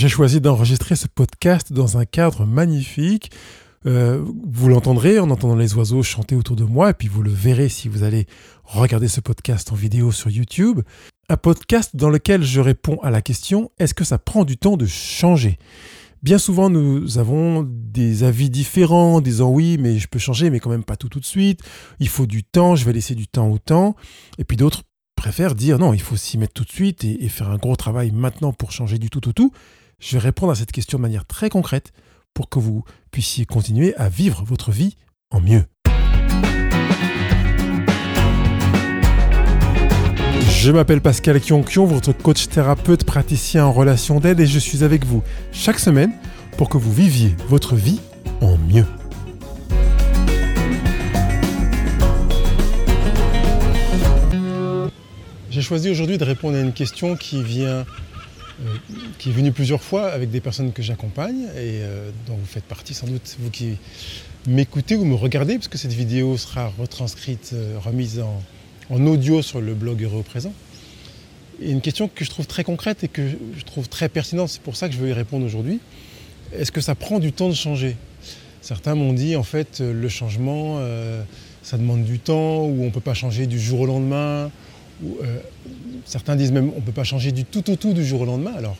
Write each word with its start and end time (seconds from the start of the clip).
J'ai 0.00 0.08
choisi 0.08 0.40
d'enregistrer 0.40 0.96
ce 0.96 1.08
podcast 1.08 1.74
dans 1.74 1.98
un 1.98 2.06
cadre 2.06 2.46
magnifique. 2.46 3.32
Euh, 3.84 4.24
vous 4.46 4.70
l'entendrez 4.70 5.18
en 5.18 5.28
entendant 5.28 5.56
les 5.56 5.74
oiseaux 5.74 6.02
chanter 6.02 6.34
autour 6.36 6.56
de 6.56 6.64
moi, 6.64 6.88
et 6.88 6.94
puis 6.94 7.06
vous 7.06 7.22
le 7.22 7.30
verrez 7.30 7.68
si 7.68 7.86
vous 7.86 8.02
allez 8.02 8.26
regarder 8.64 9.08
ce 9.08 9.20
podcast 9.20 9.70
en 9.72 9.74
vidéo 9.74 10.10
sur 10.10 10.30
YouTube. 10.30 10.80
Un 11.28 11.36
podcast 11.36 11.96
dans 11.96 12.08
lequel 12.08 12.42
je 12.42 12.62
réponds 12.62 12.98
à 13.02 13.10
la 13.10 13.20
question 13.20 13.72
est-ce 13.78 13.92
que 13.92 14.04
ça 14.04 14.16
prend 14.16 14.46
du 14.46 14.56
temps 14.56 14.78
de 14.78 14.86
changer? 14.86 15.58
Bien 16.22 16.38
souvent, 16.38 16.70
nous 16.70 17.18
avons 17.18 17.68
des 17.70 18.22
avis 18.24 18.48
différents, 18.48 19.20
disant 19.20 19.50
oui, 19.50 19.76
mais 19.78 19.98
je 19.98 20.08
peux 20.08 20.18
changer, 20.18 20.48
mais 20.48 20.60
quand 20.60 20.70
même 20.70 20.82
pas 20.82 20.96
tout 20.96 21.10
tout 21.10 21.20
de 21.20 21.26
suite. 21.26 21.60
Il 21.98 22.08
faut 22.08 22.24
du 22.24 22.42
temps, 22.42 22.74
je 22.74 22.86
vais 22.86 22.94
laisser 22.94 23.14
du 23.14 23.28
temps 23.28 23.50
au 23.50 23.58
temps. 23.58 23.96
Et 24.38 24.44
puis 24.44 24.56
d'autres 24.56 24.82
préfèrent 25.14 25.54
dire 25.54 25.78
non, 25.78 25.92
il 25.92 26.00
faut 26.00 26.16
s'y 26.16 26.38
mettre 26.38 26.54
tout 26.54 26.64
de 26.64 26.72
suite 26.72 27.04
et, 27.04 27.28
faire 27.28 27.50
un 27.50 27.58
gros 27.58 27.76
travail 27.76 28.12
maintenant 28.12 28.54
pour 28.54 28.72
changer 28.72 28.96
du 28.96 29.10
tout 29.10 29.28
au 29.28 29.34
tout. 29.34 29.52
Je 30.00 30.16
vais 30.16 30.22
répondre 30.22 30.50
à 30.50 30.54
cette 30.54 30.72
question 30.72 30.96
de 30.96 31.02
manière 31.02 31.26
très 31.26 31.50
concrète 31.50 31.92
pour 32.32 32.48
que 32.48 32.58
vous 32.58 32.84
puissiez 33.10 33.44
continuer 33.44 33.94
à 33.96 34.08
vivre 34.08 34.42
votre 34.46 34.72
vie 34.72 34.96
en 35.30 35.40
mieux. 35.40 35.64
Je 40.48 40.72
m'appelle 40.72 41.02
Pascal 41.02 41.38
Kionkion, 41.38 41.84
votre 41.84 42.12
coach 42.12 42.48
thérapeute 42.48 43.04
praticien 43.04 43.66
en 43.66 43.72
relation 43.72 44.20
d'aide 44.20 44.40
et 44.40 44.46
je 44.46 44.58
suis 44.58 44.84
avec 44.84 45.04
vous 45.04 45.22
chaque 45.52 45.78
semaine 45.78 46.12
pour 46.56 46.70
que 46.70 46.78
vous 46.78 46.92
viviez 46.92 47.34
votre 47.48 47.76
vie 47.76 48.00
en 48.40 48.56
mieux. 48.56 48.86
J'ai 55.50 55.62
choisi 55.62 55.90
aujourd'hui 55.90 56.16
de 56.16 56.24
répondre 56.24 56.56
à 56.56 56.60
une 56.60 56.72
question 56.72 57.16
qui 57.16 57.42
vient 57.42 57.84
qui 59.18 59.30
est 59.30 59.32
venue 59.32 59.52
plusieurs 59.52 59.82
fois 59.82 60.10
avec 60.10 60.30
des 60.30 60.40
personnes 60.40 60.72
que 60.72 60.82
j'accompagne 60.82 61.44
et 61.56 61.80
euh, 61.82 62.10
dont 62.26 62.36
vous 62.36 62.46
faites 62.46 62.64
partie 62.64 62.94
sans 62.94 63.06
doute, 63.06 63.36
vous 63.38 63.50
qui 63.50 63.76
m'écoutez 64.46 64.96
ou 64.96 65.04
me 65.04 65.14
regardez, 65.14 65.54
parce 65.54 65.68
que 65.68 65.78
cette 65.78 65.92
vidéo 65.92 66.36
sera 66.36 66.72
retranscrite, 66.78 67.50
euh, 67.54 67.78
remise 67.78 68.20
en, 68.20 69.06
audio 69.06 69.40
sur 69.40 69.60
le 69.60 69.74
blog 69.74 70.02
Heureux 70.02 70.22
présent. 70.22 70.52
Et 71.62 71.70
une 71.70 71.80
question 71.80 72.08
que 72.08 72.24
je 72.24 72.30
trouve 72.30 72.46
très 72.46 72.64
concrète 72.64 73.04
et 73.04 73.08
que 73.08 73.22
je 73.56 73.64
trouve 73.64 73.88
très 73.88 74.08
pertinente, 74.08 74.48
c'est 74.48 74.62
pour 74.62 74.76
ça 74.76 74.88
que 74.88 74.94
je 74.94 74.98
veux 74.98 75.10
y 75.10 75.12
répondre 75.12 75.46
aujourd'hui. 75.46 75.78
Est-ce 76.52 76.72
que 76.72 76.80
ça 76.80 76.94
prend 76.94 77.18
du 77.18 77.32
temps 77.32 77.48
de 77.48 77.54
changer? 77.54 77.96
Certains 78.62 78.94
m'ont 78.94 79.12
dit 79.12 79.36
en 79.36 79.42
fait 79.42 79.80
le 79.80 80.08
changement, 80.08 80.78
euh, 80.78 81.22
ça 81.62 81.78
demande 81.78 82.04
du 82.04 82.18
temps, 82.18 82.64
ou 82.64 82.82
on 82.82 82.86
ne 82.86 82.90
peut 82.90 83.00
pas 83.00 83.14
changer 83.14 83.46
du 83.46 83.60
jour 83.60 83.80
au 83.80 83.86
lendemain. 83.86 84.50
Ou, 85.04 85.18
euh, 85.22 85.38
certains 86.04 86.36
disent 86.36 86.52
même 86.52 86.70
on 86.74 86.80
ne 86.80 86.84
peut 86.84 86.92
pas 86.92 87.04
changer 87.04 87.32
du 87.32 87.44
tout 87.44 87.70
au 87.70 87.76
tout 87.76 87.92
du 87.92 88.04
jour 88.04 88.22
au 88.22 88.24
lendemain. 88.24 88.52
Alors 88.56 88.76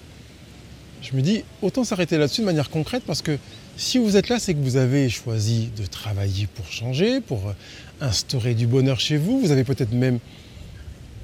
je 1.03 1.17
me 1.17 1.23
dis 1.23 1.45
autant 1.63 1.85
s'arrêter 1.85 2.19
là-dessus 2.19 2.43
de 2.43 2.47
manière 2.47 2.71
concrète 2.71 3.03
parce 3.07 3.23
que 3.23 3.39
si 3.77 3.99
vous 3.99 4.17
êtes 4.17 4.29
là, 4.29 4.39
c'est 4.39 4.53
que 4.53 4.59
vous 4.59 4.77
avez 4.77 5.09
choisi 5.09 5.71
de 5.77 5.87
travailler 5.87 6.47
pour 6.55 6.67
changer, 6.71 7.21
pour 7.21 7.55
instaurer 8.01 8.55
du 8.55 8.67
bonheur 8.67 9.01
chez 9.01 9.17
vous. 9.17 9.41
Vous 9.41 9.51
avez 9.51 9.65
peut-être 9.65 9.93
même 9.93 10.19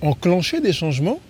enclenché 0.01 0.61
des 0.61 0.73
changements, 0.73 1.21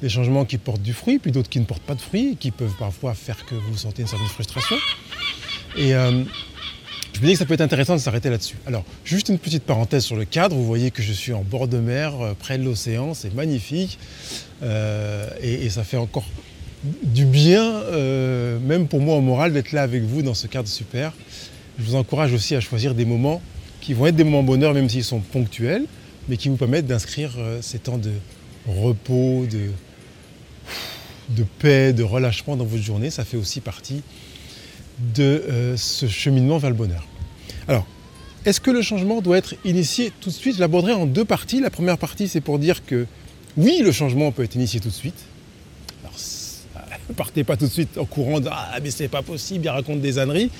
des 0.00 0.08
changements 0.08 0.44
qui 0.44 0.58
portent 0.58 0.82
du 0.82 0.92
fruit, 0.92 1.18
puis 1.18 1.32
d'autres 1.32 1.48
qui 1.48 1.58
ne 1.58 1.64
portent 1.64 1.82
pas 1.82 1.94
de 1.94 2.00
fruit, 2.00 2.36
qui 2.38 2.50
peuvent 2.50 2.76
parfois 2.78 3.14
faire 3.14 3.44
que 3.46 3.54
vous 3.54 3.76
sentez 3.76 4.02
une 4.02 4.08
certaine 4.08 4.28
frustration. 4.28 4.76
Et 5.76 5.94
euh, 5.94 6.22
je 7.18 7.22
me 7.24 7.26
dis 7.26 7.32
que 7.32 7.38
ça 7.40 7.46
peut 7.46 7.54
être 7.54 7.62
intéressant 7.62 7.96
de 7.96 8.00
s'arrêter 8.00 8.30
là-dessus. 8.30 8.54
Alors, 8.64 8.84
juste 9.04 9.28
une 9.28 9.40
petite 9.40 9.64
parenthèse 9.64 10.04
sur 10.04 10.14
le 10.14 10.24
cadre. 10.24 10.54
Vous 10.54 10.64
voyez 10.64 10.92
que 10.92 11.02
je 11.02 11.12
suis 11.12 11.32
en 11.32 11.42
bord 11.42 11.66
de 11.66 11.78
mer, 11.78 12.14
euh, 12.20 12.34
près 12.38 12.58
de 12.58 12.62
l'océan, 12.62 13.12
c'est 13.12 13.34
magnifique. 13.34 13.98
Euh, 14.62 15.28
et, 15.42 15.68
ça 15.68 15.82
fait 15.82 15.96
encore 15.96 16.26
du 17.02 17.24
bien, 17.24 17.64
euh, 17.64 18.60
même 18.60 18.86
pour 18.86 19.00
moi 19.00 19.16
au 19.16 19.20
moral, 19.20 19.52
d'être 19.52 19.72
là 19.72 19.82
avec 19.82 20.04
vous 20.04 20.22
dans 20.22 20.34
ce 20.34 20.46
cadre 20.46 20.68
super. 20.68 21.12
Je 21.80 21.82
vous 21.82 21.96
encourage 21.96 22.32
aussi 22.32 22.54
à 22.54 22.60
choisir 22.60 22.94
des 22.94 23.04
moments 23.04 23.42
qui 23.80 23.94
vont 23.94 24.06
être 24.06 24.14
des 24.14 24.22
moments 24.22 24.44
bonheur, 24.44 24.72
même 24.72 24.88
s'ils 24.88 25.02
sont 25.02 25.18
ponctuels, 25.18 25.86
mais 26.28 26.36
qui 26.36 26.48
vous 26.48 26.56
permettent 26.56 26.86
d'inscrire 26.86 27.32
ces 27.62 27.80
temps 27.80 27.98
de 27.98 28.12
repos, 28.68 29.44
de, 29.50 29.70
de 31.30 31.44
paix, 31.58 31.92
de 31.92 32.04
relâchement 32.04 32.54
dans 32.54 32.64
votre 32.64 32.82
journée. 32.82 33.10
Ça 33.10 33.24
fait 33.24 33.36
aussi 33.36 33.60
partie 33.60 34.02
de 35.14 35.22
euh, 35.22 35.76
ce 35.76 36.06
cheminement 36.06 36.58
vers 36.58 36.70
le 36.70 36.76
bonheur. 36.76 37.06
Alors, 37.66 37.86
est-ce 38.44 38.60
que 38.60 38.70
le 38.70 38.82
changement 38.82 39.20
doit 39.20 39.38
être 39.38 39.54
initié 39.64 40.12
tout 40.20 40.30
de 40.30 40.34
suite? 40.34 40.56
Je 40.56 40.60
l'aborderai 40.60 40.92
en 40.92 41.06
deux 41.06 41.24
parties. 41.24 41.60
La 41.60 41.70
première 41.70 41.98
partie, 41.98 42.28
c'est 42.28 42.40
pour 42.40 42.58
dire 42.58 42.84
que 42.84 43.06
oui, 43.56 43.80
le 43.82 43.92
changement 43.92 44.32
peut 44.32 44.44
être 44.44 44.54
initié 44.54 44.80
tout 44.80 44.88
de 44.88 44.94
suite. 44.94 45.18
Alors, 46.02 46.16
partez 47.16 47.44
pas 47.44 47.56
tout 47.56 47.66
de 47.66 47.70
suite 47.70 47.98
en 47.98 48.04
courant 48.04 48.40
de 48.40 48.48
Ah, 48.50 48.78
mais 48.82 48.90
c'est 48.90 49.08
pas 49.08 49.22
possible, 49.22 49.64
il 49.64 49.68
raconte 49.68 50.00
des 50.00 50.18
âneries. 50.18 50.50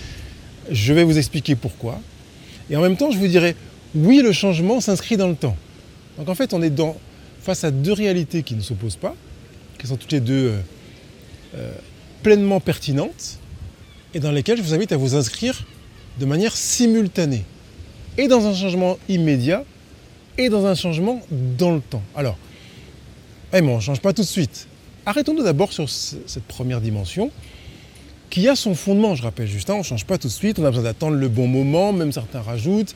Je 0.71 0.93
vais 0.93 1.05
vous 1.05 1.17
expliquer 1.17 1.55
pourquoi. 1.55 2.01
Et 2.71 2.77
en 2.77 2.83
même 2.83 2.97
temps, 2.97 3.11
je 3.11 3.19
vous 3.19 3.27
dirai 3.27 3.57
Oui, 3.95 4.21
le 4.23 4.33
changement 4.33 4.81
s'inscrit 4.81 5.17
dans 5.17 5.29
le 5.29 5.37
temps. 5.37 5.57
Donc 6.19 6.29
en 6.29 6.35
fait, 6.35 6.53
on 6.53 6.63
est 6.63 6.73
face 7.41 7.65
à 7.65 7.71
deux 7.71 7.93
réalités 7.93 8.43
qui 8.43 8.55
ne 8.55 8.61
s'opposent 8.61 8.97
pas, 8.97 9.15
qui 9.79 9.87
sont 9.87 9.97
toutes 9.97 10.13
les 10.13 10.21
deux 10.21 10.49
euh, 10.49 10.61
euh, 11.55 11.73
pleinement 12.23 12.61
pertinentes, 12.61 13.39
et 14.15 14.21
dans 14.21 14.31
lesquelles 14.33 14.59
je 14.59 14.63
vous 14.63 14.75
invite 14.75 14.93
à 14.93 14.97
vous 14.97 15.15
inscrire 15.15 15.65
de 16.19 16.25
manière 16.27 16.57
simultanée, 16.57 17.45
et 18.17 18.27
dans 18.29 18.47
un 18.47 18.55
changement 18.55 18.99
immédiat, 19.09 19.65
et 20.37 20.49
dans 20.49 20.67
un 20.67 20.75
changement 20.75 21.21
dans 21.57 21.75
le 21.75 21.81
temps. 21.81 22.03
Alors, 22.17 22.37
eh, 23.53 23.61
mais 23.61 23.73
on 23.73 23.77
ne 23.77 23.81
change 23.81 24.01
pas 24.01 24.13
tout 24.13 24.23
de 24.23 24.27
suite. 24.27 24.67
Arrêtons-nous 25.07 25.43
d'abord 25.43 25.73
sur 25.73 25.89
cette 25.89 26.45
première 26.45 26.81
dimension 26.81 27.31
qui 28.31 28.47
a 28.47 28.57
son 28.57 28.75
fondement, 28.75 29.15
je 29.15 29.23
rappelle 29.23 29.47
juste, 29.47 29.71
hein, 29.71 29.75
on 29.75 29.79
ne 29.79 29.83
change 29.83 30.05
pas 30.05 30.19
tout 30.19 30.29
de 30.29 30.33
suite, 30.33 30.59
on 30.59 30.65
a 30.65 30.71
besoin 30.71 30.85
d'attendre 30.85 31.17
le 31.17 31.29
bon 31.29 31.47
moment, 31.47 31.95
même 31.95 32.13
certains 32.13 32.43
rajoutent, 32.43 32.95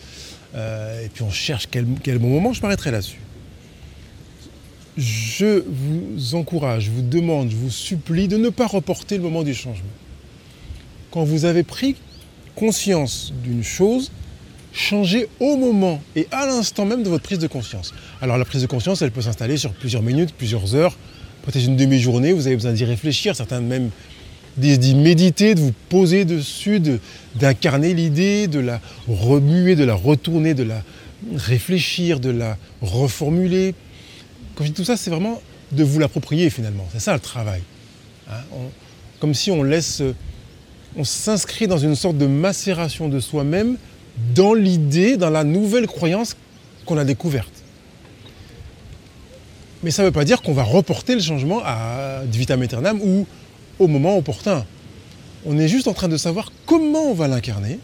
euh, 0.55 1.05
et 1.05 1.09
puis 1.09 1.22
on 1.22 1.31
cherche 1.31 1.69
quel, 1.71 1.87
quel 2.03 2.19
bon 2.19 2.28
moment, 2.28 2.53
je 2.53 2.61
m'arrêterai 2.61 2.91
là-dessus. 2.91 3.21
Je 4.99 5.65
vous 5.67 6.34
encourage, 6.34 6.84
je 6.84 6.91
vous 6.91 7.01
demande, 7.01 7.51
je 7.51 7.56
vous 7.56 7.71
supplie 7.71 8.28
de 8.28 8.37
ne 8.37 8.51
pas 8.51 8.67
reporter 8.67 9.17
le 9.17 9.22
moment 9.22 9.43
du 9.43 9.55
changement. 9.55 9.89
Quand 11.12 11.25
vous 11.25 11.45
avez 11.45 11.62
pris 11.62 11.95
conscience 12.56 13.33
d'une 13.45 13.62
chose, 13.62 14.11
changez 14.73 15.28
au 15.41 15.56
moment 15.56 16.00
et 16.17 16.27
à 16.31 16.47
l'instant 16.47 16.87
même 16.87 17.03
de 17.03 17.11
votre 17.11 17.23
prise 17.23 17.39
de 17.39 17.47
conscience. 17.47 17.93
Alors 18.23 18.39
la 18.39 18.47
prise 18.47 18.62
de 18.62 18.67
conscience, 18.67 19.03
elle 19.03 19.11
peut 19.11 19.21
s'installer 19.21 19.59
sur 19.59 19.72
plusieurs 19.72 20.03
minutes, 20.03 20.34
plusieurs 20.37 20.75
heures, 20.75 20.97
peut-être 21.43 21.67
une 21.67 21.77
demi-journée, 21.77 22.33
vous 22.33 22.47
avez 22.47 22.56
besoin 22.56 22.72
d'y 22.72 22.87
réfléchir, 22.87 23.37
certains 23.37 23.61
même 23.61 23.91
d'y 24.56 24.95
méditer, 24.95 25.55
de 25.55 25.61
vous 25.61 25.75
poser 25.91 26.25
dessus, 26.25 26.81
d'incarner 27.34 27.93
l'idée, 27.93 28.49
de 28.49 28.61
la 28.61 28.81
remuer, 29.06 29.77
de 29.77 29.84
la 29.84 29.95
retourner, 29.95 30.55
de 30.55 30.62
la 30.62 30.83
réfléchir, 31.34 32.21
de 32.21 32.31
la 32.31 32.56
reformuler. 32.81 33.75
Quand 34.55 34.65
je 34.65 34.71
dis 34.71 34.75
tout 34.75 34.84
ça, 34.84 34.97
c'est 34.97 35.11
vraiment 35.11 35.41
de 35.72 35.84
vous 35.84 35.99
l'approprier 35.99 36.49
finalement. 36.51 36.87
C'est 36.93 37.01
ça 37.01 37.12
le 37.12 37.21
travail. 37.21 37.62
Hein 38.31 38.34
comme 39.21 39.34
si 39.34 39.53
on 39.53 39.62
laisse, 39.62 40.03
on 40.97 41.04
s'inscrit 41.04 41.66
dans 41.66 41.78
une 41.78 41.94
sorte 41.94 42.19
de 42.19 42.26
macération 42.26 43.08
de 43.08 43.20
soi-même 43.20 43.76
dans 44.34 44.54
l'idée, 44.54 45.16
dans 45.16 45.30
la 45.30 45.44
nouvelle 45.44 45.86
croyance 45.86 46.36
qu'on 46.84 46.98
a 46.98 47.04
découverte. 47.04 47.62
Mais 49.82 49.91
ça 49.91 50.03
ne 50.03 50.08
veut 50.08 50.12
pas 50.12 50.25
dire 50.25 50.42
qu'on 50.42 50.53
va 50.53 50.62
reporter 50.62 51.14
le 51.14 51.20
changement 51.20 51.60
à 51.64 52.22
vitam 52.26 52.62
aeternam 52.62 53.00
ou 53.03 53.26
au 53.78 53.88
moment 53.88 54.16
opportun. 54.16 54.64
On 55.44 55.58
est 55.58 55.69
juste 55.69 55.88
en 55.88 55.94
train 55.94 56.08
de 56.08 56.16
savoir 56.16 56.53
comment 56.66 57.10
on 57.10 57.14
va 57.14 57.26
l'incarner, 57.26 57.80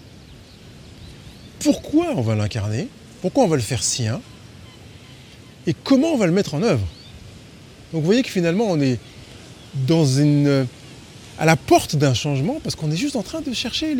pourquoi 1.60 2.06
on 2.14 2.20
va 2.20 2.36
l'incarner, 2.36 2.88
pourquoi 3.20 3.44
on 3.44 3.48
va 3.48 3.56
le 3.56 3.62
faire 3.62 3.82
sien, 3.82 4.20
et 5.66 5.74
comment 5.74 6.08
on 6.08 6.16
va 6.16 6.26
le 6.26 6.32
mettre 6.32 6.54
en 6.54 6.62
œuvre. 6.62 6.86
Donc 7.92 8.02
vous 8.02 8.06
voyez 8.06 8.22
que 8.22 8.30
finalement 8.30 8.66
on 8.68 8.80
est 8.80 8.98
dans 9.86 10.06
une, 10.06 10.66
à 11.38 11.46
la 11.46 11.56
porte 11.56 11.96
d'un 11.96 12.14
changement 12.14 12.60
parce 12.62 12.74
qu'on 12.74 12.90
est 12.90 12.96
juste 12.96 13.16
en 13.16 13.22
train 13.22 13.40
de 13.40 13.52
chercher 13.52 13.94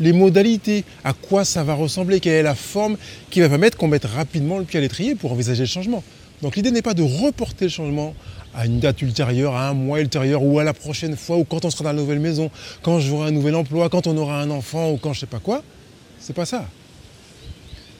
les, 0.00 0.12
modalités, 0.12 0.84
à 1.04 1.12
quoi 1.12 1.44
ça 1.44 1.62
va 1.62 1.74
ressembler, 1.74 2.20
quelle 2.20 2.34
est 2.34 2.42
la 2.42 2.54
forme 2.54 2.96
qui 3.30 3.40
va 3.40 3.48
permettre 3.48 3.76
qu'on 3.76 3.88
mette 3.88 4.04
rapidement 4.04 4.58
le 4.58 4.64
pied 4.64 4.78
à 4.78 4.80
l'étrier 4.82 5.14
pour 5.14 5.32
envisager 5.32 5.62
le 5.62 5.68
changement. 5.68 6.02
Donc 6.42 6.56
l'idée 6.56 6.70
n'est 6.70 6.82
pas 6.82 6.94
de 6.94 7.02
reporter 7.02 7.66
le 7.66 7.70
changement 7.70 8.14
à 8.54 8.66
une 8.66 8.80
date 8.80 9.00
ultérieure, 9.02 9.54
à 9.54 9.68
un 9.68 9.74
mois 9.74 10.00
ultérieur, 10.00 10.42
ou 10.42 10.58
à 10.58 10.64
la 10.64 10.74
prochaine 10.74 11.16
fois, 11.16 11.36
ou 11.36 11.44
quand 11.44 11.64
on 11.64 11.70
sera 11.70 11.84
dans 11.84 11.92
la 11.92 12.00
nouvelle 12.00 12.18
maison, 12.18 12.50
quand 12.82 12.98
j'aurai 12.98 13.28
un 13.28 13.30
nouvel 13.30 13.54
emploi, 13.54 13.88
quand 13.88 14.08
on 14.08 14.16
aura 14.16 14.40
un 14.40 14.50
enfant, 14.50 14.90
ou 14.90 14.96
quand 14.96 15.12
je 15.12 15.20
sais 15.20 15.26
pas 15.26 15.38
quoi. 15.38 15.62
C'est 16.18 16.32
pas 16.32 16.46
ça. 16.46 16.66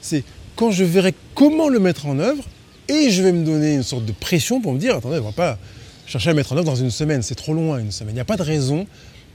C'est 0.01 0.23
quand 0.57 0.71
je 0.71 0.83
verrai 0.83 1.13
comment 1.35 1.69
le 1.69 1.79
mettre 1.79 2.07
en 2.07 2.19
œuvre, 2.19 2.43
et 2.89 3.09
je 3.11 3.23
vais 3.23 3.31
me 3.31 3.45
donner 3.45 3.75
une 3.75 3.83
sorte 3.83 4.05
de 4.05 4.11
pression 4.11 4.59
pour 4.59 4.73
me 4.73 4.79
dire, 4.79 4.97
attendez, 4.97 5.19
on 5.19 5.23
va 5.23 5.31
pas 5.31 5.57
chercher 6.05 6.31
à 6.31 6.33
mettre 6.33 6.53
en 6.53 6.57
œuvre 6.57 6.65
dans 6.65 6.75
une 6.75 6.91
semaine, 6.91 7.21
c'est 7.21 7.35
trop 7.35 7.53
loin 7.53 7.79
une 7.79 7.91
semaine. 7.91 8.13
Il 8.13 8.15
n'y 8.15 8.21
a 8.21 8.25
pas 8.25 8.37
de 8.37 8.43
raison 8.43 8.87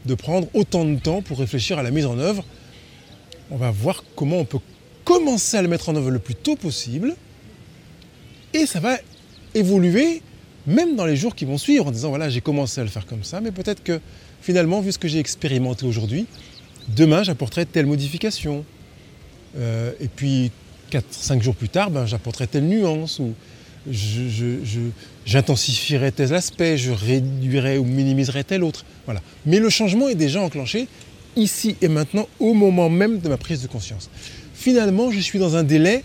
de 0.05 0.13
prendre 0.15 0.47
autant 0.53 0.85
de 0.85 0.97
temps 0.99 1.21
pour 1.21 1.39
réfléchir 1.39 1.79
à 1.79 1.83
la 1.83 1.91
mise 1.91 2.05
en 2.05 2.17
œuvre. 2.17 2.43
On 3.49 3.57
va 3.57 3.71
voir 3.71 4.03
comment 4.15 4.37
on 4.37 4.45
peut 4.45 4.59
commencer 5.03 5.57
à 5.57 5.61
le 5.61 5.67
mettre 5.67 5.89
en 5.89 5.95
œuvre 5.95 6.11
le 6.11 6.19
plus 6.19 6.35
tôt 6.35 6.55
possible, 6.55 7.15
et 8.53 8.65
ça 8.65 8.79
va 8.79 8.97
évoluer 9.55 10.21
même 10.65 10.97
dans 10.97 11.05
les 11.05 11.15
jours 11.15 11.33
qui 11.33 11.45
vont 11.45 11.57
suivre, 11.57 11.87
en 11.87 11.91
disant 11.91 12.09
voilà, 12.09 12.29
j'ai 12.29 12.41
commencé 12.41 12.81
à 12.81 12.83
le 12.83 12.89
faire 12.89 13.05
comme 13.05 13.23
ça, 13.23 13.39
mais 13.39 13.51
peut-être 13.51 13.83
que 13.83 14.01
finalement, 14.41 14.81
vu 14.81 14.91
ce 14.91 14.99
que 14.99 15.07
j'ai 15.07 15.19
expérimenté 15.19 15.85
aujourd'hui, 15.85 16.27
demain 16.89 17.23
j'apporterai 17.23 17.65
telle 17.65 17.85
modification. 17.85 18.65
Euh, 19.57 19.91
et 20.01 20.09
puis 20.09 20.51
4-5 20.91 21.41
jours 21.41 21.55
plus 21.55 21.69
tard, 21.69 21.89
ben, 21.89 22.05
j'apporterai 22.05 22.47
telle 22.47 22.65
nuance, 22.65 23.21
j'intensifierai 25.25 26.11
tel 26.11 26.33
aspect, 26.33 26.77
je 26.77 26.91
réduirai 26.91 27.77
ou 27.77 27.85
minimiserai 27.85 28.43
tel 28.43 28.63
autre. 28.63 28.85
Voilà. 29.05 29.21
Mais 29.45 29.59
le 29.59 29.69
changement 29.69 30.09
est 30.09 30.15
déjà 30.15 30.41
enclenché 30.41 30.87
ici 31.35 31.75
et 31.81 31.87
maintenant, 31.87 32.27
au 32.39 32.53
moment 32.53 32.89
même 32.89 33.19
de 33.19 33.29
ma 33.29 33.37
prise 33.37 33.61
de 33.61 33.67
conscience. 33.67 34.09
Finalement, 34.53 35.11
je 35.11 35.19
suis 35.19 35.39
dans 35.39 35.55
un 35.55 35.63
délai 35.63 36.03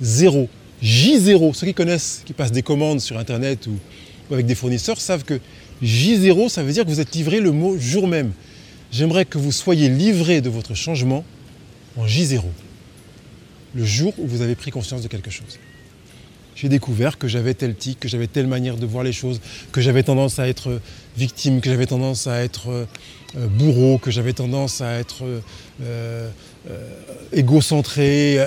zéro. 0.00 0.48
J0, 0.82 1.54
ceux 1.54 1.66
qui 1.68 1.74
connaissent, 1.74 2.22
qui 2.24 2.32
passent 2.32 2.52
des 2.52 2.62
commandes 2.62 3.00
sur 3.00 3.18
Internet 3.18 3.66
ou, 3.66 4.34
avec 4.34 4.46
des 4.46 4.54
fournisseurs, 4.54 5.00
savent 5.00 5.24
que 5.24 5.40
J0, 5.82 6.48
ça 6.48 6.62
veut 6.62 6.72
dire 6.72 6.84
que 6.84 6.90
vous 6.90 7.00
êtes 7.00 7.14
livré 7.14 7.40
le 7.40 7.52
mot 7.52 7.78
jour 7.78 8.06
même. 8.06 8.32
J'aimerais 8.92 9.24
que 9.24 9.38
vous 9.38 9.52
soyez 9.52 9.88
livré 9.88 10.40
de 10.40 10.50
votre 10.50 10.74
changement 10.74 11.24
en 11.96 12.06
J0, 12.06 12.42
le 13.74 13.84
jour 13.84 14.12
où 14.18 14.26
vous 14.26 14.42
avez 14.42 14.54
pris 14.54 14.70
conscience 14.70 15.02
de 15.02 15.08
quelque 15.08 15.30
chose 15.30 15.58
j'ai 16.54 16.68
découvert 16.68 17.18
que 17.18 17.28
j'avais 17.28 17.54
tel 17.54 17.74
tic, 17.74 18.00
que 18.00 18.08
j'avais 18.08 18.26
telle 18.26 18.46
manière 18.46 18.76
de 18.76 18.86
voir 18.86 19.04
les 19.04 19.12
choses, 19.12 19.40
que 19.72 19.80
j'avais 19.80 20.02
tendance 20.02 20.38
à 20.38 20.48
être 20.48 20.80
victime, 21.16 21.60
que 21.60 21.70
j'avais 21.70 21.86
tendance 21.86 22.26
à 22.26 22.42
être 22.42 22.86
euh, 23.36 23.48
bourreau, 23.48 23.98
que 23.98 24.12
j'avais 24.12 24.32
tendance 24.32 24.80
à 24.80 24.98
être 25.00 25.24
euh, 25.24 25.40
euh, 25.82 26.28
égocentré, 27.32 28.38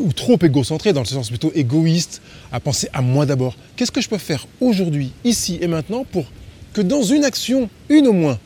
ou 0.00 0.12
trop 0.12 0.38
égocentré, 0.42 0.92
dans 0.92 1.00
le 1.00 1.06
sens 1.06 1.30
plutôt 1.30 1.50
égoïste, 1.54 2.20
à 2.52 2.60
penser 2.60 2.88
à 2.92 3.00
moi 3.00 3.24
d'abord. 3.24 3.56
Qu'est-ce 3.76 3.92
que 3.92 4.02
je 4.02 4.08
peux 4.08 4.18
faire 4.18 4.46
aujourd'hui, 4.60 5.12
ici 5.24 5.58
et 5.62 5.66
maintenant, 5.66 6.04
pour 6.04 6.26
que 6.74 6.82
dans 6.82 7.02
une 7.02 7.24
action, 7.24 7.70
une 7.88 8.06
au 8.06 8.12
moins, 8.12 8.38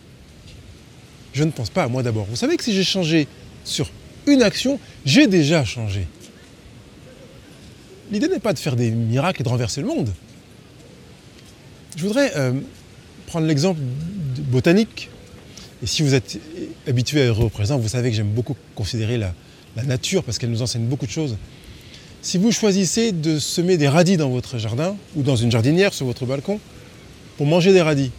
je 1.32 1.43
ne 1.43 1.50
pense 1.50 1.70
pas 1.70 1.85
à 1.85 1.88
moi 1.88 2.03
d'abord 2.03 2.26
Vous 2.31 2.37
savez 2.37 2.56
que 2.56 2.65
si 2.65 2.73
j'ai 2.73 2.85
changé 2.85 3.26
sur 3.65 3.91
une 4.26 4.43
action, 4.43 4.79
j'ai 5.05 5.26
déjà 5.26 5.65
changé. 5.65 6.06
L'idée 8.10 8.28
n'est 8.28 8.38
pas 8.38 8.52
de 8.52 8.58
faire 8.58 8.76
des 8.76 8.90
miracles 8.90 9.43
et 9.43 9.44
de 9.44 9.49
renverser 9.49 9.81
le 9.81 9.87
monde. 9.87 10.10
Je 11.96 12.05
voudrais 12.05 12.32
euh, 12.37 12.52
prendre 13.26 13.46
l'exemple 13.46 13.81
botanique. 14.50 15.10
Et 15.82 15.87
si 15.87 16.02
vous 16.02 16.14
êtes 16.14 16.38
habitué 16.87 17.22
à 17.22 17.25
être 17.26 17.38
représent, 17.38 17.78
vous 17.78 17.88
savez 17.88 18.10
que 18.10 18.16
j'aime 18.16 18.31
beaucoup 18.31 18.56
considérer 18.75 19.19
la, 19.19 19.32
nature 19.84 20.25
parce 20.25 20.38
qu'elle 20.38 20.50
nous 20.50 20.62
enseigne 20.62 20.87
beaucoup 20.87 21.06
de 21.06 21.10
choses. 21.10 21.37
Si 22.20 22.37
vous 22.37 22.50
choisissez 22.50 23.12
de 23.12 23.38
semer 23.38 23.76
des 23.76 23.87
radis 23.87 24.16
dans 24.16 24.28
votre 24.28 24.58
jardin 24.58 24.96
ou 25.14 25.22
dans 25.22 25.37
une 25.37 25.52
jardinière 25.52 25.94
sur 25.94 26.05
votre 26.05 26.26
balcon 26.26 26.58
pour 27.37 27.46
manger 27.46 27.72
des 27.72 27.82
radis, 27.82 28.10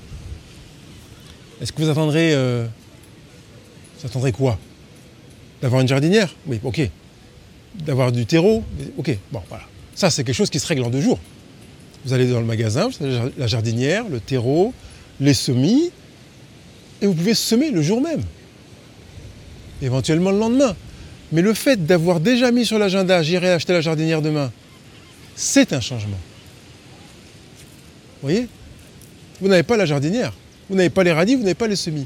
est-ce 1.62 1.74
que 1.74 1.82
vous 1.82 1.90
attendrez, 1.90 2.34
euh, 2.34 2.66
vous 4.00 4.08
attendrez 4.08 4.32
quoi? 4.32 4.58
D'avoir 5.62 5.82
une 5.82 5.88
jardinière? 5.90 6.34
Oui, 6.48 6.62
ok. 6.64 6.90
D'avoir 7.76 8.14
du 8.14 8.26
terreau? 8.26 8.64
Ok, 8.98 9.18
bon, 9.34 9.42
voilà. 9.50 9.66
Ça, 10.00 10.10
c'est 10.10 10.24
quelque 10.24 10.34
chose 10.34 10.50
qui 10.50 10.62
se 10.62 10.68
règle 10.68 10.84
en 10.84 10.90
deux 10.90 11.02
jours. 11.02 11.20
Vous 12.06 12.14
allez 12.14 12.26
dans 12.26 12.40
le 12.40 12.46
magasin, 12.46 12.88
vous 12.88 13.06
avez 13.06 13.34
la 13.38 13.48
jardinière, 13.48 14.08
le 14.08 14.22
terreau, 14.22 14.74
les 15.20 15.34
semis, 15.34 15.92
et 17.02 17.06
vous 17.06 17.14
pouvez 17.14 17.34
semer 17.34 17.70
le 17.70 17.82
jour 17.82 18.00
même, 18.00 18.22
éventuellement 19.82 20.32
le 20.32 20.40
lendemain. 20.40 20.74
Mais 21.34 21.42
le 21.42 21.54
fait 21.54 21.86
d'avoir 21.86 22.22
déjà 22.22 22.50
mis 22.50 22.66
sur 22.66 22.80
l'agenda, 22.80 23.22
j'irai 23.24 23.50
acheter 23.50 23.74
la 23.74 23.82
jardinière 23.82 24.22
demain, 24.22 24.54
c'est 25.36 25.74
un 25.74 25.82
changement. 25.82 26.18
Vous 28.22 28.30
voyez? 28.30 28.48
Vous 29.42 29.50
n'avez 29.50 29.64
pas 29.64 29.76
la 29.76 29.86
jardinière, 29.86 30.32
vous 30.70 30.78
n'avez 30.78 30.90
pas 30.90 31.04
les 31.04 31.12
radis, 31.12 31.36
vous 31.36 31.44
n'avez 31.44 31.56
pas 31.56 31.68
les 31.68 31.76
semis. 31.76 32.06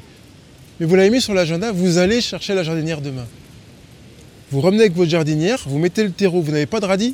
Mais 0.80 0.88
vous 0.88 0.96
l'avez 0.96 1.12
mis 1.12 1.22
sur 1.22 1.36
l'agenda, 1.36 1.72
vous 1.72 2.00
allez 2.00 2.22
chercher 2.22 2.56
la 2.56 2.64
jardinière 2.64 3.02
demain. 3.02 3.28
Vous 4.50 4.62
revenez 4.62 4.82
avec 4.82 4.96
votre 4.96 5.12
jardinière, 5.12 5.62
vous 5.68 5.78
mettez 5.78 6.04
le 6.04 6.12
terreau, 6.12 6.42
vous 6.42 6.52
n'avez 6.52 6.66
pas 6.66 6.80
de 6.80 6.88
radis, 6.88 7.14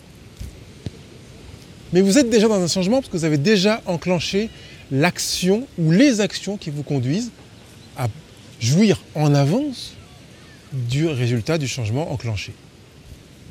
mais 1.94 2.02
vous 2.02 2.18
êtes 2.18 2.30
déjà 2.30 2.48
dans 2.48 2.62
un 2.62 2.68
changement 2.68 2.98
parce 2.98 3.10
que 3.10 3.18
vous 3.18 3.26
avez 3.26 3.38
déjà 3.38 3.82
enclenché 3.86 4.50
l'action 4.92 5.68
ou 5.78 5.92
les 5.92 6.22
actions 6.22 6.58
qui 6.58 6.70
vous 6.70 6.84
conduisent 6.84 7.32
à 7.98 8.08
jouir 8.60 9.02
en 9.16 9.34
avance 9.34 9.94
du 10.74 11.08
résultat 11.08 11.58
du 11.58 11.68
changement 11.68 12.12
enclenché. 12.12 12.54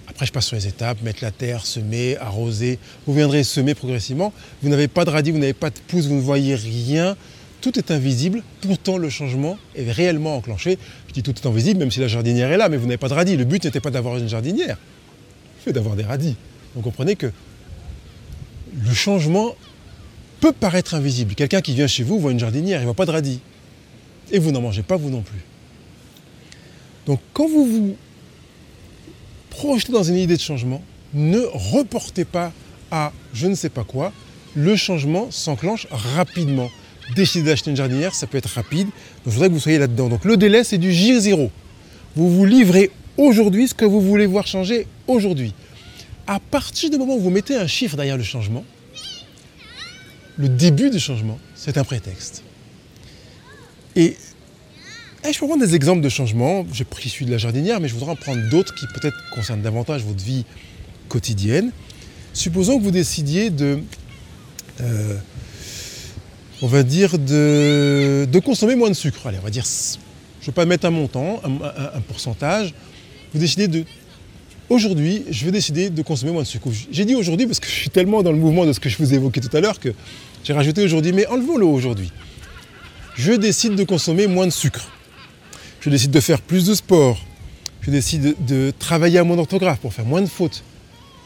Après, 0.09 0.25
je 0.27 0.33
passe 0.33 0.47
sur 0.47 0.57
les 0.57 0.67
étapes, 0.67 1.03
mettre 1.03 1.23
la 1.23 1.31
terre, 1.31 1.67
semer, 1.67 2.17
arroser. 2.17 2.79
Vous 3.07 3.15
viendrez 3.15 3.45
semer 3.45 3.75
progressivement. 3.75 4.33
Vous 4.63 4.69
n'avez 4.69 4.89
pas 4.89 5.05
de 5.05 5.11
radis, 5.11 5.31
vous 5.31 5.39
n'avez 5.39 5.53
pas 5.53 5.71
de 5.71 5.79
pouce, 5.87 6.07
vous 6.07 6.15
ne 6.15 6.21
voyez 6.21 6.55
rien. 6.55 7.17
Tout 7.61 7.79
est 7.79 7.91
invisible, 7.91 8.43
pourtant 8.63 8.99
le 8.99 9.11
changement 9.11 9.59
est 9.75 9.91
réellement 9.91 10.37
enclenché. 10.37 10.79
Je 11.09 11.13
dis 11.13 11.23
tout 11.23 11.35
est 11.35 11.47
invisible, 11.47 11.81
même 11.81 11.91
si 11.91 12.01
la 12.01 12.09
jardinière 12.09 12.51
est 12.51 12.57
là, 12.57 12.69
mais 12.69 12.77
vous 12.77 12.87
n'avez 12.87 12.99
pas 12.99 13.09
de 13.09 13.15
radis. 13.15 13.37
Le 13.37 13.45
but 13.45 13.65
n'était 13.65 13.81
pas 13.81 13.91
d'avoir 13.91 14.17
une 14.17 14.29
jardinière, 14.29 14.79
mais 15.67 15.73
d'avoir 15.73 15.97
des 15.97 16.05
radis. 16.05 16.37
Donc 16.75 16.85
comprenez 16.85 17.17
que 17.17 17.33
le 18.85 18.95
changement 18.95 19.55
peut 20.41 20.53
paraître 20.53 20.95
invisible. 20.95 21.35
Quelqu'un 21.35 21.61
qui 21.61 21.75
vient 21.75 21.87
chez 21.87 22.03
vous 22.03 22.19
voit 22.19 22.33
une 22.33 22.39
jardinière, 22.39 22.79
il 22.79 22.83
ne 22.83 22.87
voit 22.87 22.95
pas 22.95 23.07
de 23.07 23.11
radis. 23.11 23.41
Et 24.31 24.39
vous 24.39 24.53
n'en 24.53 24.61
mangez 24.61 24.83
pas, 24.83 24.97
vous 24.97 25.11
non 25.11 25.23
plus. 25.23 25.41
Donc 27.07 27.21
quand 27.33 27.49
vous 27.49 27.65
vous 27.65 27.97
projetez 29.51 29.93
dans 29.93 30.03
une 30.03 30.17
idée 30.17 30.37
de 30.37 30.41
changement, 30.41 30.83
ne 31.15 31.41
reportez 31.53 32.25
pas 32.25 32.53
à 32.91 33.13
je 33.33 33.47
ne 33.47 33.55
sais 33.55 33.71
pas 33.71 33.85
quoi. 33.85 34.13
Le 34.55 34.77
changement 34.77 35.31
s'enclenche 35.31 35.87
rapidement. 35.91 36.71
Décider 37.17 37.47
d'acheter 37.49 37.71
une 37.71 37.77
jardinière, 37.77 38.15
ça 38.15 38.27
peut 38.27 38.37
être 38.37 38.51
rapide. 38.51 38.87
Donc 38.89 39.27
je 39.27 39.31
voudrais 39.31 39.49
que 39.49 39.55
vous 39.55 39.61
soyez 39.61 39.79
là-dedans. 39.79 40.09
Donc 40.09 40.25
le 40.25 40.37
délai, 40.37 40.63
c'est 40.63 40.79
du 40.79 40.91
J0. 40.91 41.51
Vous 42.17 42.31
vous 42.31 42.45
livrez 42.45 42.91
aujourd'hui 43.17 43.69
ce 43.69 43.75
que 43.75 43.87
vous 43.87 44.01
voulez 44.01 44.27
voir 44.27 44.47
changer 44.47 44.87
aujourd'hui 45.07 45.55
à 46.29 46.41
partir 46.41 46.91
du 46.91 46.99
moment 46.99 47.17
où 47.17 47.21
vous 47.21 47.31
mettez 47.31 47.57
un 47.57 47.67
chiffre 47.67 47.97
derrière 47.97 48.19
le 48.19 48.23
changement, 48.23 48.65
le 50.37 50.49
début 50.49 50.91
du 50.91 51.01
changement, 51.01 51.39
c'est 51.57 51.79
un 51.79 51.85
prétexte. 51.85 52.45
Et, 53.97 54.17
je 55.25 55.39
peux 55.39 55.47
prendre 55.47 55.65
des 55.65 55.75
exemples 55.75 56.03
de 56.03 56.09
changements. 56.09 56.67
J'ai 56.73 56.85
pris 56.85 57.09
celui 57.09 57.27
de 57.27 57.31
la 57.31 57.39
jardinière, 57.39 57.81
mais 57.81 57.89
je 57.89 57.95
voudrais 57.95 58.13
en 58.13 58.17
prendre 58.17 58.49
d'autres 58.51 58.75
qui 58.75 58.87
peut-être 58.87 59.17
concernent 59.35 59.63
davantage 59.63 60.05
votre 60.05 60.23
vie 60.23 60.45
quotidienne. 61.09 61.73
Supposons 62.35 62.79
que 62.79 62.85
vous 62.85 62.91
décidiez 62.91 63.51
de, 63.51 63.83
euh, 64.81 65.17
on 66.63 66.67
va 66.67 66.83
dire, 66.83 67.19
de, 67.19 68.41
consommer 68.45 68.77
moins 68.77 68.91
de 68.91 68.95
sucre. 68.95 69.27
Allez, 69.27 69.39
on 69.41 69.45
va 69.45 69.51
dire, 69.51 69.65
je 69.65 70.45
ne 70.45 70.47
vais 70.47 70.53
pas 70.53 70.67
mettre 70.67 70.87
un 70.87 70.91
montant, 70.91 71.41
un 71.45 72.01
pourcentage. 72.03 72.75
Vous 73.33 73.41
décidez 73.41 73.67
de 73.67 73.85
Aujourd'hui, 74.71 75.25
je 75.31 75.47
vais 75.47 75.51
décider 75.51 75.89
de 75.89 76.03
consommer 76.03 76.31
moins 76.31 76.43
de 76.43 76.47
sucre. 76.47 76.69
J'ai 76.93 77.07
dit 77.07 77.15
aujourd'hui 77.15 77.47
parce 77.47 77.59
que 77.59 77.67
je 77.67 77.73
suis 77.73 77.89
tellement 77.89 78.23
dans 78.23 78.33
le 78.33 78.37
mouvement 78.37 78.67
de 78.67 78.75
ce 78.75 78.81
que 78.81 78.91
je 78.91 78.99
vous 78.99 79.15
évoquais 79.15 79.41
tout 79.41 79.57
à 79.57 79.61
l'heure 79.61 79.81
que 79.81 79.95
j'ai 80.45 80.53
rajouté 80.53 80.85
aujourd'hui, 80.85 81.13
mais 81.13 81.27
enlevons-le 81.27 81.65
aujourd'hui. 81.65 82.13
Je 83.17 83.33
décide 83.33 83.77
de 83.77 83.85
consommer 83.85 84.27
moins 84.27 84.45
de 84.45 84.53
sucre. 84.53 84.93
Je 85.81 85.89
décide 85.89 86.11
de 86.11 86.21
faire 86.21 86.43
plus 86.43 86.67
de 86.67 86.75
sport. 86.75 87.19
Je 87.81 87.91
décide 87.91 88.35
de 88.47 88.71
travailler 88.79 89.19
à 89.19 89.25
mon 89.25 89.39
orthographe 89.39 89.79
pour 89.79 89.95
faire 89.95 90.05
moins 90.05 90.21
de 90.21 90.27
fautes, 90.27 90.63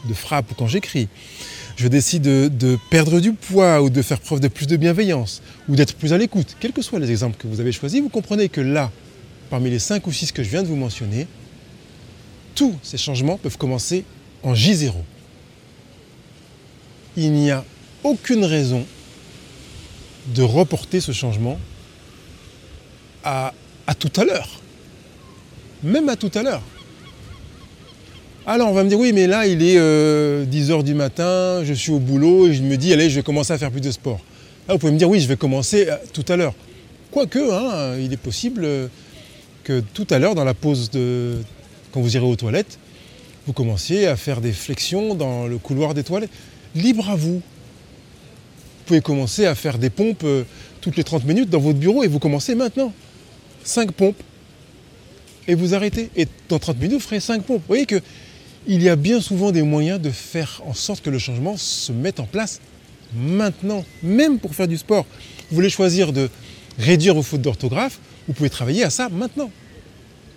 de 0.08 0.14
frappe 0.14 0.52
quand 0.56 0.68
j'écris. 0.68 1.08
Je 1.76 1.88
décide 1.88 2.22
de, 2.22 2.48
de, 2.48 2.78
perdre 2.90 3.18
du 3.18 3.32
poids 3.32 3.82
ou 3.82 3.90
de 3.90 4.02
faire 4.02 4.20
preuve 4.20 4.38
de 4.38 4.46
plus 4.46 4.68
de 4.68 4.76
bienveillance 4.76 5.42
ou 5.68 5.74
d'être 5.74 5.96
plus 5.96 6.12
à 6.12 6.18
l'écoute. 6.18 6.56
Quels 6.60 6.72
que 6.72 6.82
soient 6.82 7.00
les 7.00 7.10
exemples 7.10 7.36
que 7.38 7.48
vous 7.48 7.58
avez 7.58 7.72
choisis, 7.72 8.00
vous 8.00 8.08
comprenez 8.08 8.48
que 8.48 8.60
là, 8.60 8.92
parmi 9.50 9.68
les 9.68 9.80
5 9.80 10.06
ou 10.06 10.12
6 10.12 10.30
que 10.30 10.44
je 10.44 10.48
viens 10.48 10.62
de 10.62 10.68
vous 10.68 10.76
mentionner, 10.76 11.26
tous 12.54 12.74
ces 12.82 12.98
changements 12.98 13.38
peuvent 13.38 13.58
commencer 13.58 14.04
en 14.42 14.54
J0. 14.54 14.92
Il 17.16 17.32
n'y 17.32 17.50
a 17.50 17.64
aucune 18.04 18.44
raison 18.44 18.84
de 20.34 20.42
reporter 20.42 21.00
ce 21.00 21.12
changement 21.12 21.58
à, 23.24 23.52
tout 23.98 24.12
à 24.20 24.24
l'heure. 24.24 24.48
Même 25.82 26.08
à 26.08 26.16
tout 26.16 26.30
à 26.34 26.42
l'heure. 26.42 26.62
Alors 28.46 28.68
on 28.68 28.72
va 28.72 28.82
me 28.82 28.88
dire 28.88 28.98
oui 28.98 29.12
mais 29.12 29.28
là 29.28 29.46
il 29.46 29.62
est 29.62 29.76
10h 29.76 29.78
euh, 29.78 30.82
du 30.82 30.94
matin, 30.94 31.62
je 31.64 31.72
suis 31.72 31.92
au 31.92 32.00
boulot 32.00 32.48
et 32.48 32.54
je 32.54 32.62
me 32.62 32.76
dis 32.76 32.92
allez 32.92 33.08
je 33.08 33.16
vais 33.16 33.22
commencer 33.22 33.52
à 33.52 33.58
faire 33.58 33.70
plus 33.70 33.80
de 33.80 33.90
sport. 33.92 34.18
Là 34.66 34.74
vous 34.74 34.80
pouvez 34.80 34.92
me 34.92 34.98
dire 34.98 35.08
oui 35.08 35.20
je 35.20 35.28
vais 35.28 35.36
commencer 35.36 35.86
euh, 35.88 35.96
tout 36.12 36.24
à 36.28 36.36
l'heure. 36.36 36.54
Quoique 37.12 37.38
hein, 37.38 37.96
il 38.00 38.12
est 38.12 38.16
possible 38.16 38.66
que 39.62 39.80
tout 39.94 40.06
à 40.10 40.18
l'heure 40.18 40.34
dans 40.34 40.44
la 40.44 40.54
pause 40.54 40.90
de, 40.90 41.36
quand 41.92 42.00
vous 42.00 42.16
irez 42.16 42.26
aux 42.26 42.36
toilettes, 42.36 42.78
vous 43.46 43.52
commenciez 43.52 44.06
à 44.06 44.16
faire 44.16 44.40
des 44.40 44.52
flexions 44.52 45.14
dans 45.14 45.46
le 45.46 45.58
couloir 45.58 45.94
des 45.94 46.04
toilettes. 46.04 46.30
Libre 46.74 47.10
à 47.10 47.16
vous. 47.16 47.34
Vous 47.34 48.86
pouvez 48.86 49.00
commencer 49.00 49.46
à 49.46 49.54
faire 49.54 49.78
des 49.78 49.90
pompes 49.90 50.24
euh, 50.24 50.44
toutes 50.80 50.96
les 50.96 51.04
30 51.04 51.24
minutes 51.24 51.50
dans 51.50 51.60
votre 51.60 51.78
bureau 51.78 52.02
et 52.02 52.08
vous 52.08 52.18
commencez 52.18 52.54
maintenant. 52.54 52.92
5 53.64 53.92
pompes. 53.92 54.20
Et 55.48 55.54
vous 55.54 55.74
arrêtez. 55.74 56.10
Et 56.16 56.26
dans 56.48 56.58
30 56.58 56.78
minutes, 56.78 56.94
vous 56.94 57.00
ferez 57.00 57.20
5 57.20 57.42
pompes. 57.42 57.60
Vous 57.60 57.68
voyez 57.68 57.86
qu'il 57.86 58.82
y 58.82 58.88
a 58.88 58.96
bien 58.96 59.20
souvent 59.20 59.50
des 59.50 59.62
moyens 59.62 60.00
de 60.00 60.10
faire 60.10 60.62
en 60.66 60.74
sorte 60.74 61.02
que 61.02 61.10
le 61.10 61.18
changement 61.18 61.56
se 61.56 61.92
mette 61.92 62.20
en 62.20 62.26
place 62.26 62.60
maintenant, 63.14 63.84
même 64.02 64.38
pour 64.38 64.54
faire 64.54 64.68
du 64.68 64.78
sport. 64.78 65.04
Vous 65.50 65.56
voulez 65.56 65.68
choisir 65.68 66.12
de 66.12 66.30
réduire 66.78 67.14
vos 67.14 67.22
fautes 67.22 67.42
d'orthographe, 67.42 67.98
Vous 68.26 68.34
pouvez 68.34 68.50
travailler 68.50 68.84
à 68.84 68.90
ça 68.90 69.08
maintenant. 69.10 69.50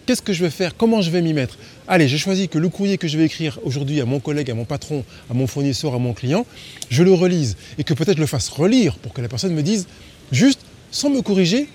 Qu'est-ce 0.06 0.22
que 0.22 0.34
je 0.34 0.44
vais 0.44 0.52
faire? 0.52 0.78
Comment 0.78 1.02
je 1.02 1.10
vais 1.10 1.22
m'y 1.22 1.34
mettre? 1.34 1.58
Allez, 1.88 2.08
j'ai 2.08 2.20
choisi 2.20 2.48
que 2.48 2.60
le 2.60 2.70
courrier 2.70 3.00
que 3.00 3.08
je 3.08 3.18
vais 3.18 3.26
écrire 3.26 3.60
aujourd'hui 3.64 4.02
à 4.02 4.06
mon 4.06 4.20
collègue, 4.20 4.52
à 4.52 4.54
mon 4.54 4.66
patron, 4.66 5.04
à 5.32 5.34
mon 5.34 5.48
fournisseur, 5.48 5.96
à 5.96 5.98
mon 5.98 6.14
client, 6.14 6.46
je 6.92 7.02
le 7.02 7.12
relise 7.12 7.58
et 7.80 7.84
que 7.84 7.96
peut-être 7.96 8.18
je 8.18 8.22
le 8.22 8.28
fasse 8.28 8.50
relire 8.50 8.98
pour 9.00 9.14
que 9.14 9.22
la 9.22 9.28
personne 9.28 9.54
me 9.54 9.64
dise, 9.64 9.88
juste, 10.32 10.60
sans 10.92 11.10
me 11.10 11.22
corriger, 11.22 11.68